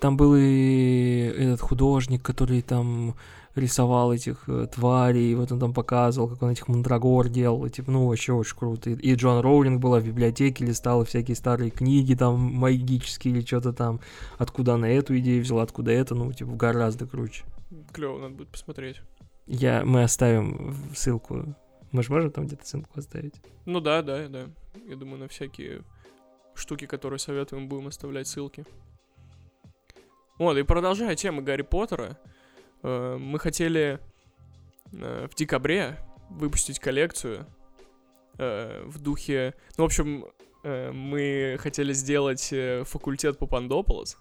Там 0.00 0.16
был 0.16 0.34
и 0.36 1.32
этот 1.36 1.60
художник, 1.60 2.22
который 2.22 2.62
там 2.62 3.14
рисовал 3.54 4.12
этих 4.12 4.48
э, 4.48 4.66
тварей, 4.72 5.32
и 5.32 5.34
вот 5.34 5.52
он 5.52 5.60
там 5.60 5.74
показывал, 5.74 6.28
как 6.28 6.42
он 6.42 6.50
этих 6.50 6.68
мандрагор 6.68 7.28
делал, 7.28 7.66
и, 7.66 7.70
типа, 7.70 7.90
ну, 7.90 8.06
вообще 8.06 8.32
очень 8.32 8.56
круто. 8.56 8.90
И, 8.90 8.94
и 8.94 9.14
Джон 9.14 9.40
Роулинг 9.40 9.80
была 9.80 10.00
в 10.00 10.06
библиотеке, 10.06 10.64
листала 10.64 11.04
всякие 11.04 11.36
старые 11.36 11.70
книги 11.70 12.14
там 12.14 12.40
магические 12.40 13.34
или 13.34 13.44
что-то 13.44 13.72
там, 13.72 14.00
откуда 14.38 14.74
она 14.74 14.88
эту 14.88 15.18
идею 15.18 15.42
взяла, 15.42 15.62
откуда 15.62 15.92
это, 15.92 16.14
ну, 16.14 16.32
типа, 16.32 16.52
гораздо 16.52 17.06
круче. 17.06 17.44
Клево, 17.92 18.18
надо 18.18 18.34
будет 18.34 18.48
посмотреть. 18.48 19.02
Я, 19.46 19.84
мы 19.84 20.04
оставим 20.04 20.74
ссылку, 20.94 21.54
мы 21.92 22.02
же 22.02 22.12
можем 22.12 22.30
там 22.30 22.46
где-то 22.46 22.66
ссылку 22.66 22.98
оставить? 22.98 23.34
Ну 23.66 23.80
да, 23.80 24.02
да, 24.02 24.26
да. 24.28 24.48
Я 24.88 24.96
думаю, 24.96 25.18
на 25.20 25.28
всякие 25.28 25.82
штуки, 26.54 26.86
которые 26.86 27.18
советуем, 27.18 27.68
будем 27.68 27.86
оставлять 27.88 28.26
ссылки. 28.26 28.64
Вот, 30.38 30.56
и 30.56 30.62
продолжая 30.62 31.14
тему 31.14 31.42
Гарри 31.42 31.62
Поттера, 31.62 32.18
э, 32.82 33.16
мы 33.18 33.38
хотели 33.38 34.00
э, 34.92 35.28
в 35.30 35.34
декабре 35.34 35.98
выпустить 36.30 36.78
коллекцию 36.80 37.46
э, 38.38 38.82
в 38.86 38.98
духе... 39.00 39.54
Ну, 39.76 39.84
в 39.84 39.86
общем, 39.86 40.24
э, 40.64 40.90
мы 40.90 41.56
хотели 41.60 41.92
сделать 41.92 42.52
э, 42.52 42.84
факультет 42.84 43.38
Папандополос, 43.38 44.18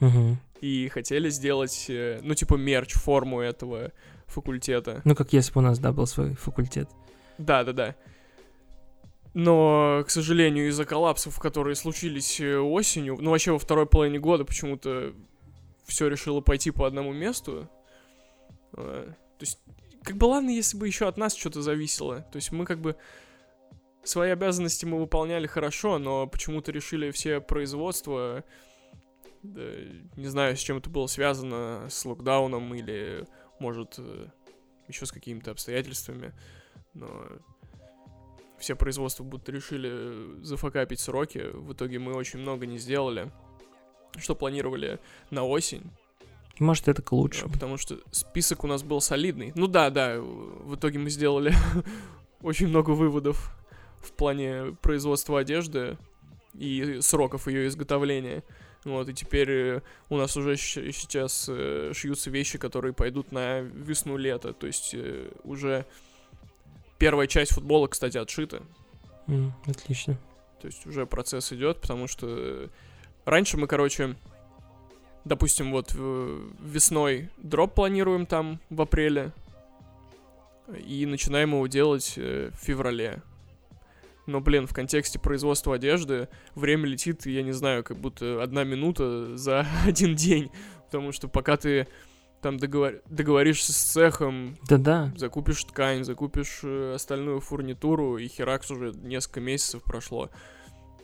Угу. 0.00 0.36
и 0.60 0.88
хотели 0.88 1.30
сделать, 1.30 1.86
э, 1.88 2.20
ну, 2.22 2.34
типа, 2.34 2.56
мерч, 2.56 2.92
форму 2.94 3.40
этого 3.40 3.92
факультета. 4.26 5.02
Ну, 5.04 5.14
как 5.14 5.32
если 5.32 5.52
бы 5.52 5.60
у 5.60 5.64
нас, 5.64 5.78
да, 5.78 5.92
был 5.92 6.06
свой 6.06 6.34
факультет. 6.34 6.88
Да, 7.38 7.64
да, 7.64 7.72
да. 7.72 7.96
Но, 9.34 10.02
к 10.06 10.10
сожалению, 10.10 10.68
из-за 10.68 10.86
коллапсов, 10.86 11.38
которые 11.38 11.74
случились 11.74 12.40
э, 12.40 12.56
осенью, 12.56 13.18
ну 13.20 13.32
вообще 13.32 13.52
во 13.52 13.58
второй 13.58 13.86
половине 13.86 14.18
года 14.18 14.46
почему-то 14.46 15.12
все 15.84 16.08
решило 16.08 16.40
пойти 16.40 16.70
по 16.70 16.86
одному 16.86 17.12
месту. 17.12 17.68
Э, 18.72 19.12
То 19.38 19.42
есть, 19.42 19.60
как 20.02 20.16
бы 20.16 20.24
ладно, 20.24 20.48
если 20.48 20.78
бы 20.78 20.86
еще 20.86 21.06
от 21.06 21.18
нас 21.18 21.34
что-то 21.34 21.60
зависело. 21.60 22.22
То 22.32 22.36
есть 22.36 22.50
мы 22.50 22.64
как 22.64 22.80
бы 22.80 22.96
свои 24.04 24.30
обязанности 24.30 24.86
мы 24.86 24.98
выполняли 24.98 25.46
хорошо, 25.46 25.98
но 25.98 26.26
почему-то 26.26 26.72
решили 26.72 27.10
все 27.10 27.40
производства, 27.40 28.44
да, 29.42 29.62
не 30.16 30.28
знаю, 30.28 30.56
с 30.56 30.60
чем 30.60 30.78
это 30.78 30.90
было 30.90 31.06
связано, 31.08 31.88
с 31.90 32.04
локдауном 32.04 32.74
или, 32.74 33.26
может, 33.58 33.98
еще 34.88 35.06
с 35.06 35.12
какими-то 35.12 35.50
обстоятельствами, 35.50 36.32
но 36.94 37.26
все 38.58 38.74
производства 38.74 39.24
будто 39.24 39.52
решили 39.52 40.42
зафакапить 40.42 41.00
сроки. 41.00 41.50
В 41.52 41.72
итоге 41.72 41.98
мы 41.98 42.14
очень 42.14 42.38
много 42.38 42.66
не 42.66 42.78
сделали, 42.78 43.30
что 44.16 44.34
планировали 44.34 44.98
на 45.30 45.44
осень. 45.44 45.90
Может, 46.58 46.88
это 46.88 47.02
к 47.02 47.12
э, 47.12 47.14
лучшему. 47.14 47.52
Потому 47.52 47.76
что 47.76 47.98
список 48.12 48.64
у 48.64 48.66
нас 48.66 48.82
был 48.82 49.00
солидный. 49.00 49.52
Ну 49.54 49.66
да, 49.66 49.90
да, 49.90 50.18
в 50.20 50.74
итоге 50.76 50.98
мы 50.98 51.10
сделали 51.10 51.52
очень 52.40 52.68
много 52.68 52.90
выводов 52.90 53.54
в 53.98 54.12
плане 54.12 54.76
производства 54.80 55.40
одежды 55.40 55.98
и 56.54 56.98
сроков 57.00 57.46
ее 57.48 57.66
изготовления. 57.68 58.42
Вот, 58.86 59.08
и 59.08 59.12
теперь 59.12 59.50
э, 59.50 59.80
у 60.10 60.16
нас 60.16 60.36
уже 60.36 60.56
сейчас 60.56 61.46
э, 61.48 61.90
шьются 61.92 62.30
вещи, 62.30 62.56
которые 62.56 62.92
пойдут 62.92 63.32
на 63.32 63.58
весну-лето. 63.58 64.52
То 64.52 64.68
есть 64.68 64.94
э, 64.94 65.32
уже 65.42 65.84
первая 66.96 67.26
часть 67.26 67.52
футбола, 67.52 67.88
кстати, 67.88 68.16
отшита. 68.16 68.62
М, 69.26 69.52
отлично. 69.66 70.16
То 70.60 70.68
есть 70.68 70.86
уже 70.86 71.04
процесс 71.04 71.52
идет, 71.52 71.80
потому 71.80 72.06
что 72.06 72.70
раньше 73.24 73.56
мы, 73.56 73.66
короче, 73.66 74.14
допустим, 75.24 75.72
вот 75.72 75.92
весной 75.92 77.28
дроп 77.38 77.74
планируем 77.74 78.24
там 78.24 78.60
в 78.70 78.80
апреле 78.80 79.32
и 80.86 81.06
начинаем 81.06 81.54
его 81.54 81.66
делать 81.66 82.16
в 82.16 82.52
феврале. 82.52 83.20
Но, 84.26 84.40
блин, 84.40 84.66
в 84.66 84.74
контексте 84.74 85.18
производства 85.18 85.74
одежды 85.76 86.28
время 86.54 86.86
летит, 86.86 87.26
я 87.26 87.42
не 87.42 87.52
знаю, 87.52 87.84
как 87.84 87.96
будто 87.98 88.42
одна 88.42 88.64
минута 88.64 89.36
за 89.36 89.66
один 89.86 90.14
день. 90.16 90.50
Потому 90.86 91.12
что 91.12 91.28
пока 91.28 91.56
ты 91.56 91.86
там 92.42 92.56
договор- 92.56 93.00
договоришься 93.08 93.72
с 93.72 93.76
цехом, 93.76 94.56
Да-да. 94.68 95.12
закупишь 95.16 95.64
ткань, 95.64 96.04
закупишь 96.04 96.60
э, 96.62 96.92
остальную 96.94 97.40
фурнитуру, 97.40 98.18
и 98.18 98.28
херакс 98.28 98.70
уже 98.70 98.92
несколько 98.92 99.40
месяцев 99.40 99.82
прошло. 99.82 100.30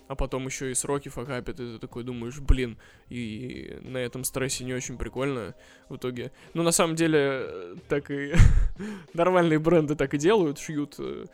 А 0.09 0.14
потом 0.14 0.45
еще 0.45 0.71
и 0.71 0.75
сроки 0.75 1.09
факапят, 1.09 1.59
и 1.59 1.73
ты 1.75 1.79
такой 1.79 2.05
думаешь, 2.05 2.38
блин, 2.38 2.76
и 3.09 3.79
на 3.83 3.97
этом 3.97 4.25
стрессе 4.25 4.62
не 4.64 4.75
очень 4.75 4.99
прикольно 4.99 5.55
в 5.88 5.97
итоге. 5.97 6.33
Ну, 6.55 6.62
на 6.62 6.71
самом 6.73 6.97
деле, 6.97 7.19
э, 7.21 7.76
так 7.88 8.11
и 8.11 8.35
нормальные 9.14 9.59
бренды 9.59 9.95
так 9.95 10.12
и 10.14 10.19
делают, 10.19 10.59
шьют 10.59 10.97
э, 10.99 11.25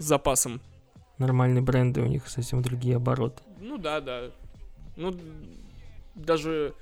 с 0.00 0.04
запасом. 0.04 0.60
Нормальные 1.18 1.62
бренды, 1.62 2.00
у 2.00 2.06
них 2.06 2.26
совсем 2.28 2.62
другие 2.62 2.96
обороты. 2.96 3.42
Ну 3.60 3.76
да, 3.78 4.00
да. 4.00 4.30
Ну, 4.96 5.14
даже 6.14 6.74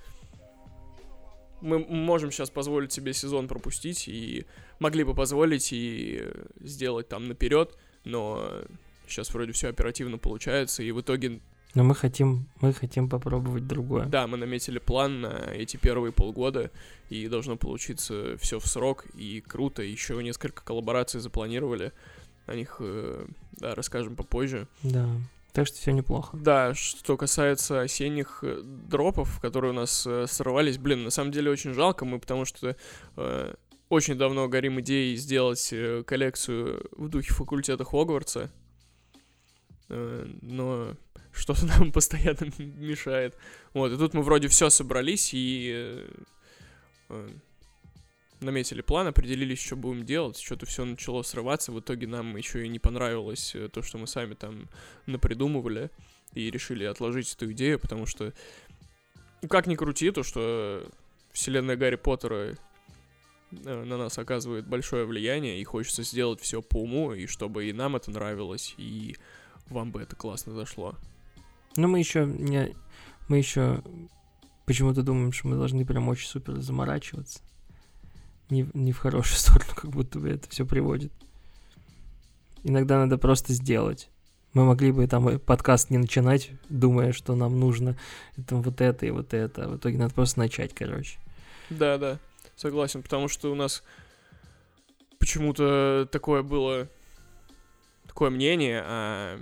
мы 1.60 1.80
можем 1.80 2.30
сейчас 2.30 2.48
позволить 2.50 2.92
себе 2.92 3.12
сезон 3.12 3.48
пропустить 3.48 4.06
и 4.08 4.46
могли 4.78 5.02
бы 5.02 5.14
позволить 5.14 5.72
и 5.72 6.24
сделать 6.60 7.08
там 7.08 7.26
наперед, 7.26 7.76
но 8.04 8.62
сейчас 9.08 9.34
вроде 9.34 9.52
все 9.52 9.68
оперативно 9.68 10.18
получается, 10.18 10.84
и 10.84 10.92
в 10.92 11.00
итоге, 11.00 11.40
Но 11.74 11.82
мы 11.82 11.96
хотим, 11.96 12.46
мы 12.60 12.72
хотим 12.72 13.08
попробовать 13.08 13.66
другое. 13.66 14.06
да, 14.06 14.28
мы 14.28 14.36
наметили 14.36 14.78
план 14.78 15.20
на 15.22 15.50
эти 15.52 15.76
первые 15.76 16.12
полгода, 16.12 16.70
и 17.10 17.26
должно 17.26 17.56
получиться 17.56 18.36
все 18.38 18.60
в 18.60 18.66
срок, 18.68 19.06
и 19.16 19.40
круто, 19.40 19.82
еще 19.82 20.22
несколько 20.22 20.62
коллабораций 20.62 21.20
запланировали, 21.20 21.92
о 22.48 22.54
них, 22.54 22.76
э, 22.80 23.26
да, 23.52 23.74
расскажем 23.74 24.16
попозже. 24.16 24.66
Да. 24.82 25.06
Так 25.52 25.66
что 25.66 25.76
все 25.76 25.92
неплохо. 25.92 26.36
Да, 26.36 26.74
что 26.74 27.16
касается 27.16 27.80
осенних 27.80 28.40
э, 28.42 28.60
дропов, 28.62 29.40
которые 29.40 29.72
у 29.72 29.74
нас 29.74 30.06
э, 30.06 30.26
сорвались, 30.26 30.78
блин, 30.78 31.04
на 31.04 31.10
самом 31.10 31.32
деле 31.32 31.50
очень 31.50 31.74
жалко 31.74 32.04
мы, 32.04 32.18
потому 32.18 32.44
что 32.44 32.76
э, 33.16 33.54
очень 33.88 34.16
давно 34.16 34.48
горим 34.48 34.80
идеей 34.80 35.16
сделать 35.16 35.68
э, 35.72 36.02
коллекцию 36.06 36.88
в 36.96 37.08
духе 37.08 37.32
факультета 37.32 37.84
Хогвартса, 37.84 38.50
Э, 39.88 40.26
но 40.42 40.94
что-то 41.32 41.66
нам 41.78 41.92
постоянно 41.92 42.50
мешает. 42.58 43.36
Вот, 43.74 43.92
и 43.92 43.96
тут 43.96 44.14
мы 44.14 44.22
вроде 44.22 44.48
все 44.48 44.70
собрались 44.70 45.30
и 45.32 45.72
э, 45.74 46.08
э, 47.10 47.28
наметили 48.40 48.82
план, 48.82 49.08
определились, 49.08 49.60
что 49.60 49.76
будем 49.76 50.04
делать, 50.04 50.38
что-то 50.38 50.66
все 50.66 50.84
начало 50.84 51.22
срываться, 51.22 51.72
в 51.72 51.80
итоге 51.80 52.06
нам 52.06 52.36
еще 52.36 52.64
и 52.64 52.68
не 52.68 52.78
понравилось 52.78 53.54
э, 53.54 53.68
то, 53.68 53.82
что 53.82 53.98
мы 53.98 54.06
сами 54.06 54.34
там 54.34 54.68
напридумывали, 55.06 55.90
и 56.34 56.50
решили 56.50 56.84
отложить 56.84 57.32
эту 57.32 57.50
идею, 57.52 57.78
потому 57.78 58.06
что, 58.06 58.32
ну, 59.42 59.48
как 59.48 59.66
ни 59.66 59.74
крути, 59.74 60.10
то, 60.10 60.22
что 60.22 60.86
вселенная 61.32 61.76
Гарри 61.76 61.96
Поттера 61.96 62.54
э, 63.50 63.84
на 63.84 63.96
нас 63.96 64.18
оказывает 64.18 64.66
большое 64.66 65.04
влияние, 65.04 65.60
и 65.60 65.64
хочется 65.64 66.02
сделать 66.02 66.40
все 66.40 66.62
по 66.62 66.82
уму, 66.82 67.12
и 67.12 67.26
чтобы 67.26 67.68
и 67.68 67.72
нам 67.72 67.96
это 67.96 68.10
нравилось, 68.10 68.74
и 68.76 69.16
вам 69.68 69.90
бы 69.90 70.02
это 70.02 70.16
классно 70.16 70.52
зашло. 70.54 70.94
Но 71.76 71.88
мы 71.88 71.98
еще 71.98 72.24
не... 72.24 72.74
Мы 73.28 73.38
еще 73.38 73.82
почему-то 74.64 75.02
думаем, 75.02 75.32
что 75.32 75.48
мы 75.48 75.56
должны 75.56 75.84
прям 75.84 76.08
очень 76.08 76.26
супер 76.26 76.60
заморачиваться. 76.60 77.40
Не, 78.50 78.68
не 78.74 78.92
в 78.92 78.98
хорошую 78.98 79.38
сторону, 79.38 79.72
как 79.74 79.90
будто 79.90 80.18
бы 80.18 80.28
это 80.30 80.48
все 80.48 80.66
приводит. 80.66 81.12
Иногда 82.64 82.98
надо 82.98 83.18
просто 83.18 83.52
сделать. 83.52 84.08
Мы 84.54 84.64
могли 84.64 84.92
бы 84.92 85.06
там 85.06 85.38
подкаст 85.38 85.90
не 85.90 85.98
начинать, 85.98 86.50
думая, 86.68 87.12
что 87.12 87.34
нам 87.36 87.60
нужно 87.60 87.96
там, 88.46 88.62
вот 88.62 88.80
это 88.80 89.06
и 89.06 89.10
вот 89.10 89.34
это. 89.34 89.68
В 89.68 89.76
итоге 89.76 89.98
надо 89.98 90.14
просто 90.14 90.38
начать, 90.38 90.74
короче. 90.74 91.18
Да, 91.70 91.98
да, 91.98 92.18
согласен, 92.56 93.02
потому 93.02 93.28
что 93.28 93.52
у 93.52 93.54
нас 93.54 93.82
почему-то 95.18 96.08
такое 96.10 96.42
было, 96.42 96.88
такое 98.06 98.30
мнение 98.30 98.82
о 98.84 99.38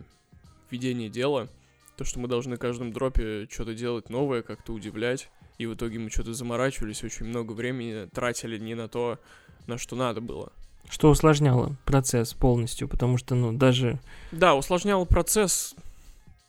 ведении 0.71 1.09
дела, 1.09 1.49
то, 1.97 2.05
что 2.05 2.19
мы 2.19 2.29
должны 2.29 2.57
каждом 2.57 2.93
дропе 2.93 3.47
что-то 3.51 3.75
делать 3.75 4.11
новое, 4.11 4.43
как-то 4.43 4.73
удивлять, 4.73 5.31
и 5.59 5.67
в 5.67 5.75
итоге 5.75 5.99
мы 5.99 6.11
что-то 6.11 6.35
заморачивались, 6.35 7.03
очень 7.05 7.27
много 7.27 7.53
времени 7.53 8.07
тратили 8.07 8.59
не 8.59 8.75
на 8.75 8.89
то, 8.89 9.19
на 9.67 9.79
что 9.79 9.97
надо 9.97 10.21
было. 10.21 10.53
Что 10.89 11.11
усложняло 11.11 11.77
процесс 11.85 12.33
полностью, 12.33 12.89
потому 12.89 13.19
что, 13.19 13.35
ну, 13.35 13.53
даже 13.53 13.99
Да, 14.31 14.55
усложнял 14.55 15.05
процесс, 15.05 15.75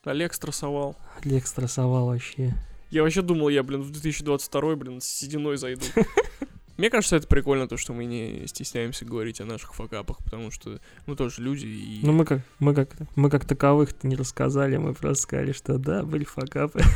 Олег 0.03 0.33
стрессовал. 0.33 0.95
Олег 1.23 1.47
стрессовал 1.47 2.07
вообще. 2.07 2.53
Я 2.89 3.03
вообще 3.03 3.21
думал, 3.21 3.49
я, 3.49 3.63
блин, 3.63 3.81
в 3.81 3.91
2022, 3.91 4.75
блин, 4.75 5.01
с 5.01 5.05
сединой 5.05 5.57
зайду. 5.57 5.85
Мне 6.77 6.89
кажется, 6.89 7.15
это 7.15 7.27
прикольно, 7.27 7.67
то, 7.67 7.75
что 7.75 7.93
мы 7.93 8.05
не 8.05 8.45
стесняемся 8.45 9.03
говорить 9.03 9.41
о 9.41 9.45
наших 9.45 9.73
факапах, 9.73 10.17
потому 10.23 10.51
что 10.51 10.79
мы 11.07 11.15
тоже 11.15 11.41
люди, 11.41 11.65
и... 11.65 11.99
Ну, 12.03 12.13
мы 12.13 12.23
как, 12.23 12.41
мы 12.59 12.75
как, 12.75 12.95
мы 13.15 13.29
как 13.29 13.45
таковых-то 13.45 14.07
не 14.07 14.15
рассказали, 14.15 14.77
мы 14.77 14.93
просто 14.93 15.23
сказали, 15.23 15.51
что 15.53 15.77
да, 15.77 16.03
были 16.03 16.23
факапы. 16.23 16.81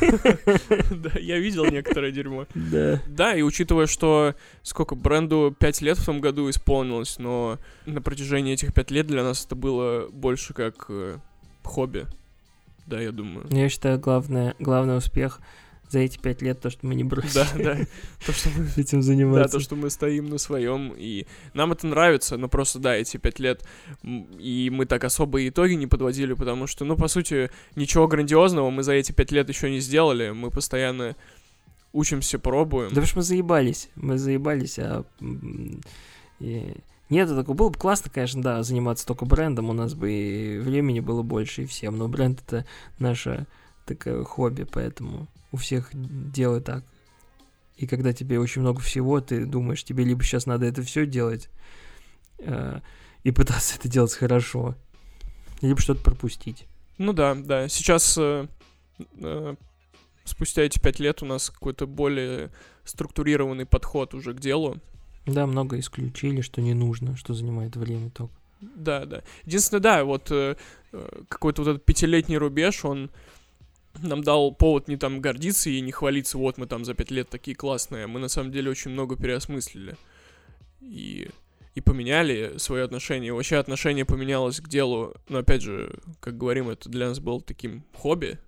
Да, 0.92 1.12
я 1.20 1.40
видел 1.40 1.66
некоторое 1.66 2.12
дерьмо. 2.12 2.46
Да. 2.54 3.02
Да, 3.08 3.36
и 3.36 3.42
учитывая, 3.42 3.88
что 3.88 4.36
сколько 4.62 4.96
бренду 4.96 5.56
5 5.58 5.82
лет 5.82 5.98
в 5.98 6.06
том 6.06 6.22
году 6.22 6.50
исполнилось, 6.50 7.18
но 7.18 7.58
на 7.86 8.02
протяжении 8.02 8.54
этих 8.54 8.74
5 8.74 8.92
лет 8.92 9.08
для 9.08 9.24
нас 9.24 9.46
это 9.46 9.56
было 9.56 10.08
больше 10.10 10.54
как 10.54 10.86
э, 10.90 11.18
хобби. 11.64 12.06
Да, 12.86 13.00
я 13.02 13.12
думаю. 13.12 13.48
Я 13.50 13.70
считаю, 13.70 14.00
главное, 14.00 14.56
главный 14.60 14.98
успех 14.98 15.40
за 15.92 16.00
эти 16.00 16.18
пять 16.18 16.42
лет 16.42 16.60
то, 16.62 16.70
что 16.70 16.88
мы 16.88 16.96
не 16.96 17.04
бросили 17.04 17.34
Да, 17.34 17.76
да. 17.76 17.78
То, 18.26 18.32
что 18.32 18.50
мы 18.50 18.66
этим 18.78 19.00
Да, 19.00 19.06
заниматься. 19.06 19.58
то, 19.58 19.60
что 19.60 19.76
мы 19.76 19.90
стоим 19.90 20.30
на 20.30 20.38
своем, 20.38 20.94
и 20.96 21.26
нам 21.54 21.72
это 21.74 21.86
нравится, 21.88 22.38
но 22.38 22.48
просто, 22.48 22.80
да, 22.80 22.96
эти 22.96 23.18
пять 23.18 23.40
лет, 23.40 23.68
и 24.04 24.70
мы 24.74 24.86
так 24.86 25.04
особо 25.04 25.46
итоги 25.48 25.74
не 25.74 25.88
подводили, 25.88 26.34
потому 26.34 26.66
что, 26.68 26.86
ну, 26.86 26.96
по 26.96 27.08
сути, 27.08 27.52
ничего 27.76 28.08
грандиозного 28.08 28.70
мы 28.70 28.84
за 28.84 28.94
эти 28.94 29.12
пять 29.12 29.32
лет 29.32 29.50
еще 29.50 29.70
не 29.70 29.80
сделали, 29.82 30.32
мы 30.32 30.50
постоянно 30.50 31.16
учимся, 31.94 32.40
пробуем. 32.40 32.86
Да 32.90 32.96
потому 33.02 33.08
что 33.08 33.18
мы 33.18 33.24
заебались. 33.24 33.90
Мы 33.96 34.18
заебались, 34.18 34.80
а... 34.80 35.04
и- 36.40 36.74
Нет, 37.10 37.28
это 37.28 37.36
такое 37.36 37.56
было 37.56 37.68
бы 37.70 37.78
классно, 37.78 38.10
конечно, 38.10 38.42
да, 38.42 38.64
заниматься 38.64 39.06
только 39.06 39.26
брендом, 39.26 39.70
у 39.70 39.74
нас 39.74 39.94
бы 39.94 40.10
и 40.12 40.58
времени 40.60 41.02
было 41.02 41.22
больше, 41.22 41.64
и 41.64 41.66
всем, 41.66 41.98
но 41.98 42.08
бренд 42.08 42.42
это 42.48 42.66
наше 43.00 43.46
такое 43.86 44.24
хобби, 44.24 44.64
поэтому 44.64 45.28
у 45.52 45.58
всех 45.58 45.90
делай 45.94 46.62
так. 46.62 46.84
И 47.78 47.88
когда 47.88 48.14
тебе 48.14 48.40
очень 48.40 48.62
много 48.62 48.80
всего, 48.82 49.22
ты 49.22 49.46
думаешь, 49.46 49.84
тебе 49.84 50.04
либо 50.04 50.24
сейчас 50.24 50.46
надо 50.46 50.66
это 50.66 50.84
все 50.84 51.06
делать 51.06 51.50
э, 52.40 52.80
и 53.24 53.32
пытаться 53.32 53.76
это 53.80 53.88
делать 53.88 54.14
хорошо, 54.14 54.76
либо 55.62 55.80
что-то 55.80 56.04
пропустить. 56.04 56.66
Ну 56.98 57.14
да, 57.14 57.36
да, 57.36 57.68
сейчас, 57.68 58.18
э, 58.18 58.48
э, 59.00 59.56
спустя 60.26 60.62
эти 60.62 60.80
пять 60.80 61.00
лет 61.00 61.24
у 61.24 61.26
нас 61.26 61.50
какой-то 61.50 61.88
более 61.88 62.52
структурированный 62.84 63.66
подход 63.66 64.14
уже 64.14 64.34
к 64.34 64.40
делу, 64.40 64.78
Да, 65.26 65.46
много 65.48 65.80
исключили, 65.80 66.42
что 66.42 66.62
не 66.62 66.74
нужно, 66.74 67.16
что 67.16 67.34
занимает 67.34 67.76
время 67.76 68.10
только. 68.10 68.34
Да, 68.62 69.06
да. 69.06 69.24
Единственное, 69.46 69.82
да, 69.82 70.04
вот 70.04 70.30
э, 70.32 70.56
э, 70.92 71.24
какой-то 71.28 71.64
вот 71.64 71.72
этот 71.72 71.86
пятилетний 71.86 72.38
рубеж, 72.38 72.86
он 72.86 73.10
нам 74.00 74.24
дал 74.24 74.54
повод 74.54 74.88
не 74.88 74.98
там 74.98 75.22
гордиться 75.22 75.70
и 75.70 75.82
не 75.82 75.92
хвалиться, 75.92 76.38
вот 76.38 76.58
мы 76.58 76.66
там 76.68 76.86
за 76.86 76.94
пять 76.94 77.12
лет 77.12 77.30
такие 77.30 77.56
классные. 77.56 78.08
Мы 78.08 78.20
на 78.20 78.28
самом 78.30 78.52
деле 78.52 78.72
очень 78.72 78.92
много 78.92 79.16
переосмыслили. 79.16 79.96
И, 80.82 81.30
и 81.76 81.82
поменяли 81.82 82.58
свое 82.58 82.84
отношение. 82.84 83.34
Вообще 83.34 83.58
отношение 83.58 84.06
поменялось 84.06 84.60
к 84.60 84.68
делу. 84.68 85.14
Но 85.30 85.40
опять 85.40 85.62
же, 85.62 85.94
как 86.20 86.38
говорим, 86.38 86.70
это 86.70 86.90
для 86.90 87.08
нас 87.10 87.20
было 87.20 87.42
таким 87.42 87.84
хобби. 87.94 88.40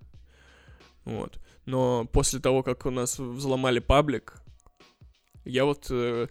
Вот. 1.04 1.38
Но 1.66 2.06
после 2.12 2.40
того, 2.40 2.62
как 2.62 2.86
у 2.86 2.90
нас 2.90 3.18
взломали 3.18 3.78
паблик, 3.78 4.34
я 5.44 5.64
вот... 5.64 5.86
э, 5.90 6.28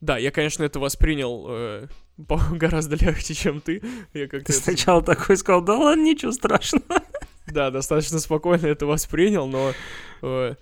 да, 0.00 0.18
я, 0.18 0.30
конечно, 0.30 0.64
это 0.64 0.80
воспринял 0.80 1.46
э, 1.48 1.86
гораздо 2.52 2.96
легче, 2.96 3.34
чем 3.34 3.60
ты. 3.60 3.82
Я 4.12 4.26
как-то 4.28 4.46
Ты 4.46 4.52
это- 4.52 4.62
сначала 4.62 5.02
такой 5.02 5.36
сказал, 5.36 5.62
да 5.62 5.76
ладно, 5.76 6.02
ничего 6.02 6.32
страшного. 6.32 7.02
Да, 7.54 7.70
достаточно 7.70 8.18
спокойно 8.18 8.66
это 8.66 8.84
воспринял, 8.84 9.46
но, 9.46 9.72
э, 10.22 10.54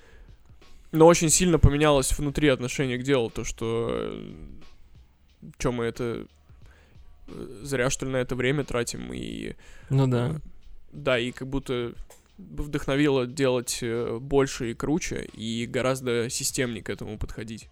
но 0.92 1.06
очень 1.06 1.30
сильно 1.30 1.58
поменялось 1.58 2.16
внутри 2.16 2.48
отношение 2.48 2.98
к 2.98 3.02
делу, 3.02 3.30
то, 3.30 3.42
что 3.42 4.14
что 5.58 5.72
мы 5.72 5.86
это 5.86 6.26
э, 7.26 7.60
зря 7.62 7.90
что 7.90 8.06
ли 8.06 8.12
на 8.12 8.18
это 8.18 8.36
время 8.36 8.62
тратим 8.62 9.12
и 9.12 9.54
Ну 9.90 10.06
да. 10.06 10.28
э, 10.28 10.38
да 10.92 11.18
и 11.18 11.32
как 11.32 11.48
будто 11.48 11.94
вдохновило 12.38 13.26
делать 13.26 13.78
э, 13.82 14.18
больше 14.20 14.70
и 14.70 14.74
круче 14.74 15.28
и 15.32 15.66
гораздо 15.66 16.28
системнее 16.30 16.82
к 16.82 16.90
этому 16.90 17.18
подходить. 17.18 17.68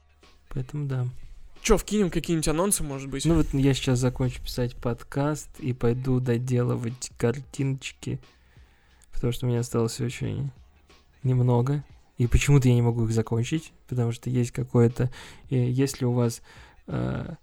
Поэтому 0.48 0.86
да. 0.86 1.06
Че, 1.62 1.76
вкинем 1.76 2.10
какие-нибудь 2.10 2.48
анонсы, 2.48 2.82
может 2.82 3.10
быть? 3.10 3.24
Ну 3.26 3.34
вот 3.34 3.52
я 3.52 3.74
сейчас 3.74 3.98
закончу 3.98 4.42
писать 4.42 4.74
подкаст 4.74 5.48
и 5.60 5.74
пойду 5.74 6.18
доделывать 6.18 7.10
картиночки, 7.18 8.18
потому 9.20 9.34
что 9.34 9.44
у 9.44 9.50
меня 9.50 9.60
осталось 9.60 10.00
очень 10.00 10.50
немного. 11.22 11.84
И 12.16 12.26
почему-то 12.26 12.68
я 12.68 12.74
не 12.74 12.80
могу 12.80 13.04
их 13.04 13.12
закончить, 13.12 13.74
потому 13.86 14.12
что 14.12 14.30
есть 14.30 14.50
какое-то... 14.50 15.10
э, 15.50 15.68
Если 15.70 16.06
у 16.06 16.12
вас 16.12 16.40
э, 16.86 17.34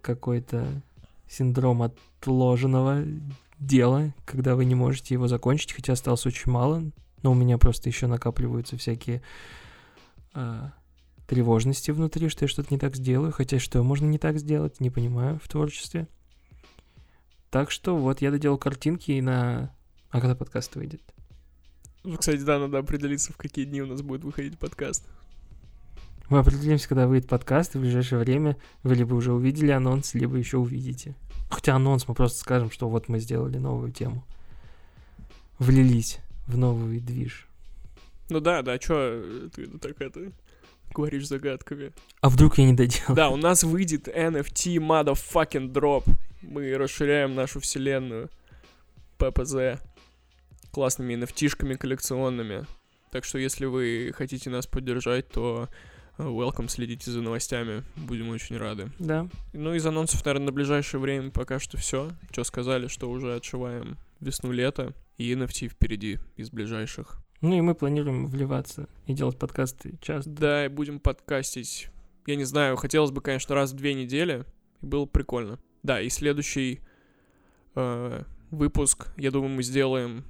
какой-то 0.00 0.82
синдром 1.28 1.82
отложенного 1.82 3.04
дела, 3.58 4.12
когда 4.24 4.54
вы 4.54 4.66
не 4.66 4.76
можете 4.76 5.14
его 5.14 5.26
закончить, 5.26 5.72
хотя 5.72 5.94
осталось 5.94 6.26
очень 6.26 6.52
мало, 6.52 6.84
но 7.22 7.32
у 7.32 7.34
меня 7.34 7.58
просто 7.58 7.88
еще 7.88 8.06
накапливаются 8.06 8.76
всякие 8.76 9.20
э, 10.34 10.70
тревожности 11.26 11.90
внутри, 11.90 12.28
что 12.28 12.44
я 12.44 12.48
что-то 12.48 12.72
не 12.72 12.78
так 12.78 12.94
сделаю, 12.94 13.32
хотя 13.32 13.58
что 13.58 13.82
можно 13.82 14.06
не 14.06 14.18
так 14.18 14.38
сделать, 14.38 14.78
не 14.78 14.90
понимаю 14.90 15.40
в 15.42 15.48
творчестве. 15.48 16.06
Так 17.50 17.72
что 17.72 17.96
вот 17.96 18.22
я 18.22 18.30
доделал 18.30 18.58
картинки 18.58 19.12
и 19.12 19.20
на... 19.20 19.74
А 20.14 20.20
когда 20.20 20.36
подкаст 20.36 20.76
выйдет? 20.76 21.02
Ну, 22.04 22.16
Кстати, 22.16 22.42
да, 22.42 22.60
надо 22.60 22.78
определиться, 22.78 23.32
в 23.32 23.36
какие 23.36 23.64
дни 23.64 23.82
у 23.82 23.86
нас 23.86 24.00
будет 24.00 24.22
выходить 24.22 24.56
подкаст. 24.56 25.04
Мы 26.30 26.38
определимся, 26.38 26.88
когда 26.88 27.08
выйдет 27.08 27.28
подкаст, 27.28 27.74
и 27.74 27.78
в 27.78 27.80
ближайшее 27.80 28.20
время 28.20 28.56
вы 28.84 28.94
либо 28.94 29.12
уже 29.14 29.32
увидели 29.32 29.72
анонс, 29.72 30.14
либо 30.14 30.36
еще 30.36 30.58
увидите. 30.58 31.16
Хотя 31.50 31.74
анонс 31.74 32.06
мы 32.06 32.14
просто 32.14 32.38
скажем, 32.38 32.70
что 32.70 32.88
вот 32.88 33.08
мы 33.08 33.18
сделали 33.18 33.58
новую 33.58 33.90
тему. 33.90 34.24
Влились 35.58 36.20
в 36.46 36.56
новый 36.56 37.00
движ. 37.00 37.48
Ну 38.28 38.38
да, 38.38 38.62
да, 38.62 38.78
чё 38.78 39.20
ты 39.52 39.66
так 39.66 40.00
это 40.00 40.30
говоришь 40.94 41.26
загадками? 41.26 41.90
А 42.20 42.28
вдруг 42.28 42.58
я 42.58 42.66
не 42.66 42.74
доделал? 42.74 43.16
Да, 43.16 43.30
у 43.30 43.36
нас 43.36 43.64
выйдет 43.64 44.06
NFT 44.06 44.76
motherfucking 44.76 45.72
drop. 45.72 46.04
Мы 46.40 46.72
расширяем 46.78 47.34
нашу 47.34 47.58
вселенную 47.58 48.30
ППЗ 49.18 49.82
классными 50.74 51.14
NFT-шками 51.14 51.76
коллекционными. 51.76 52.66
Так 53.12 53.24
что 53.24 53.38
если 53.38 53.66
вы 53.66 54.12
хотите 54.12 54.50
нас 54.50 54.66
поддержать, 54.66 55.28
то 55.28 55.68
э, 56.18 56.22
welcome, 56.24 56.68
следите 56.68 57.12
за 57.12 57.22
новостями. 57.22 57.84
Будем 57.94 58.30
очень 58.30 58.56
рады. 58.56 58.90
Да. 58.98 59.28
Ну, 59.52 59.72
из 59.72 59.86
анонсов, 59.86 60.24
наверное, 60.24 60.46
на 60.46 60.52
ближайшее 60.52 61.00
время 61.00 61.30
пока 61.30 61.60
что 61.60 61.76
все. 61.76 62.10
Что 62.32 62.42
сказали, 62.42 62.88
что 62.88 63.08
уже 63.08 63.36
отшиваем 63.36 63.98
весну-лето. 64.18 64.94
И 65.16 65.32
NFT 65.32 65.68
впереди 65.68 66.18
из 66.36 66.50
ближайших. 66.50 67.20
Ну 67.40 67.56
и 67.56 67.60
мы 67.60 67.76
планируем 67.76 68.26
вливаться 68.26 68.88
и 69.06 69.12
делать 69.12 69.38
подкасты 69.38 69.96
часто. 70.00 70.28
Да, 70.28 70.66
и 70.66 70.68
будем 70.68 70.98
подкастить. 70.98 71.88
Я 72.26 72.34
не 72.34 72.44
знаю, 72.44 72.74
хотелось 72.74 73.12
бы, 73.12 73.20
конечно, 73.20 73.54
раз 73.54 73.70
в 73.70 73.76
две 73.76 73.94
недели. 73.94 74.44
И 74.82 74.86
было 74.86 75.06
прикольно. 75.06 75.60
Да, 75.84 76.00
и 76.00 76.08
следующий 76.08 76.80
э, 77.76 78.24
выпуск, 78.50 79.06
я 79.16 79.30
думаю, 79.30 79.54
мы 79.54 79.62
сделаем, 79.62 80.24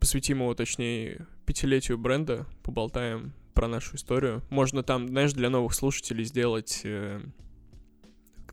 посвятим 0.00 0.38
его, 0.40 0.54
точнее, 0.54 1.26
пятилетию 1.46 1.98
бренда, 1.98 2.46
поболтаем 2.62 3.32
про 3.54 3.68
нашу 3.68 3.96
историю. 3.96 4.42
Можно 4.50 4.82
там, 4.82 5.08
знаешь, 5.08 5.32
для 5.32 5.50
новых 5.50 5.74
слушателей 5.74 6.24
сделать 6.24 6.82
э, 6.84 7.20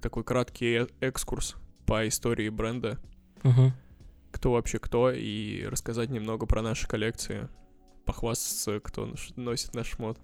такой 0.02 0.24
краткий 0.24 0.84
э- 0.84 0.88
экскурс 1.00 1.56
по 1.86 2.08
истории 2.08 2.50
бренда, 2.50 3.00
Угу. 3.44 3.72
кто 4.32 4.52
вообще 4.54 4.80
кто, 4.80 5.12
и 5.12 5.66
рассказать 5.66 6.10
немного 6.10 6.46
про 6.48 6.62
наши 6.62 6.88
коллекции, 6.88 7.48
похвастаться, 8.06 8.80
кто 8.80 9.14
носит 9.36 9.76
наш 9.76 9.98
мод. 10.00 10.18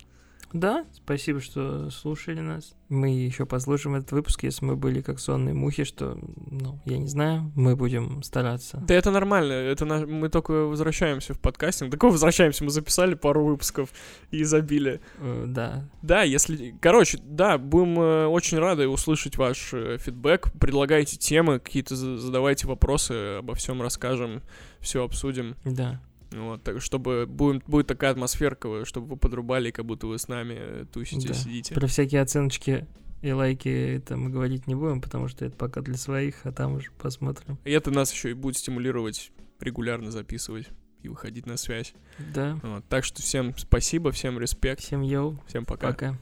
Да, 0.54 0.86
спасибо, 0.94 1.40
что 1.40 1.90
слушали 1.90 2.40
нас. 2.42 2.74
Мы 2.90 3.10
еще 3.12 3.46
послушаем 3.46 3.96
этот 3.96 4.12
выпуск, 4.12 4.44
если 4.44 4.66
мы 4.66 4.76
были 4.76 5.00
как 5.02 5.20
сонные 5.20 5.54
мухи, 5.54 5.86
что, 5.86 6.20
ну, 6.50 6.80
я 6.86 6.98
не 6.98 7.08
знаю, 7.08 7.52
мы 7.56 7.76
будем 7.78 8.22
стараться. 8.22 8.84
Да 8.86 8.94
это 8.96 9.12
нормально, 9.12 9.54
это 9.54 9.86
на- 9.86 10.06
мы 10.06 10.28
только 10.28 10.52
возвращаемся 10.52 11.34
в 11.34 11.40
подкастинг. 11.40 11.90
Такого 11.92 12.12
возвращаемся, 12.12 12.64
мы 12.66 12.70
записали 12.70 13.14
пару 13.14 13.46
выпусков 13.46 13.90
и 14.32 14.44
забили. 14.44 15.00
Э, 15.20 15.46
Да, 15.48 15.88
Да, 16.02 16.24
если... 16.24 16.76
Короче, 16.82 17.20
да, 17.24 17.58
будем 17.58 17.98
э, 18.00 18.26
очень 18.28 18.58
рады 18.60 18.88
услышать 18.90 19.38
ваш 19.38 19.74
э, 19.74 19.98
фидбэк. 20.00 20.52
Предлагайте 20.60 21.18
темы, 21.18 21.60
какие-то 21.60 21.96
за- 21.96 22.18
задавайте 22.18 22.68
вопросы, 22.68 23.38
обо 23.40 23.56
всем 23.56 23.82
расскажем, 23.82 24.42
все 24.82 25.04
обсудим. 25.04 25.56
да. 25.64 26.02
Вот, 26.32 26.64
так, 26.64 26.82
чтобы 26.82 27.26
будем, 27.28 27.62
будет 27.68 27.88
такая 27.88 28.12
атмосферка, 28.12 28.86
чтобы 28.86 29.08
вы 29.08 29.18
подрубали, 29.18 29.70
как 29.72 29.86
будто 29.86 30.08
вы 30.08 30.18
с 30.18 30.28
нами 30.28 30.56
э, 30.58 30.86
тусите, 30.92 31.28
Да. 31.30 31.34
сидите. 31.34 31.74
Про 31.76 31.88
всякие 31.88 32.22
оценочки 32.22 32.88
и 33.22 33.32
лайки 33.32 33.68
это 33.70 34.16
мы 34.18 34.30
говорить 34.30 34.66
не 34.66 34.76
будем, 34.76 35.02
потому 35.02 35.28
что 35.28 35.46
это 35.46 35.56
пока 35.58 35.82
для 35.82 35.96
своих, 35.98 36.46
а 36.46 36.52
там 36.52 36.74
уже 36.76 36.92
посмотрим. 36.92 37.60
И 37.66 37.72
это 37.72 37.92
нас 37.92 38.12
еще 38.14 38.32
и 38.32 38.34
будет 38.34 38.58
стимулировать 38.58 39.32
регулярно 39.60 40.10
записывать 40.10 40.68
и 41.04 41.10
выходить 41.10 41.46
на 41.46 41.58
связь. 41.58 41.94
Да, 42.34 42.58
Вот, 42.64 42.86
так 42.88 43.04
что 43.04 43.22
всем 43.22 43.56
спасибо, 43.58 44.12
всем 44.12 44.40
респект, 44.40 44.82
всем 44.82 45.02
йоу, 45.02 45.38
всем 45.48 45.66
пока. 45.66 45.88
пока. 45.90 46.18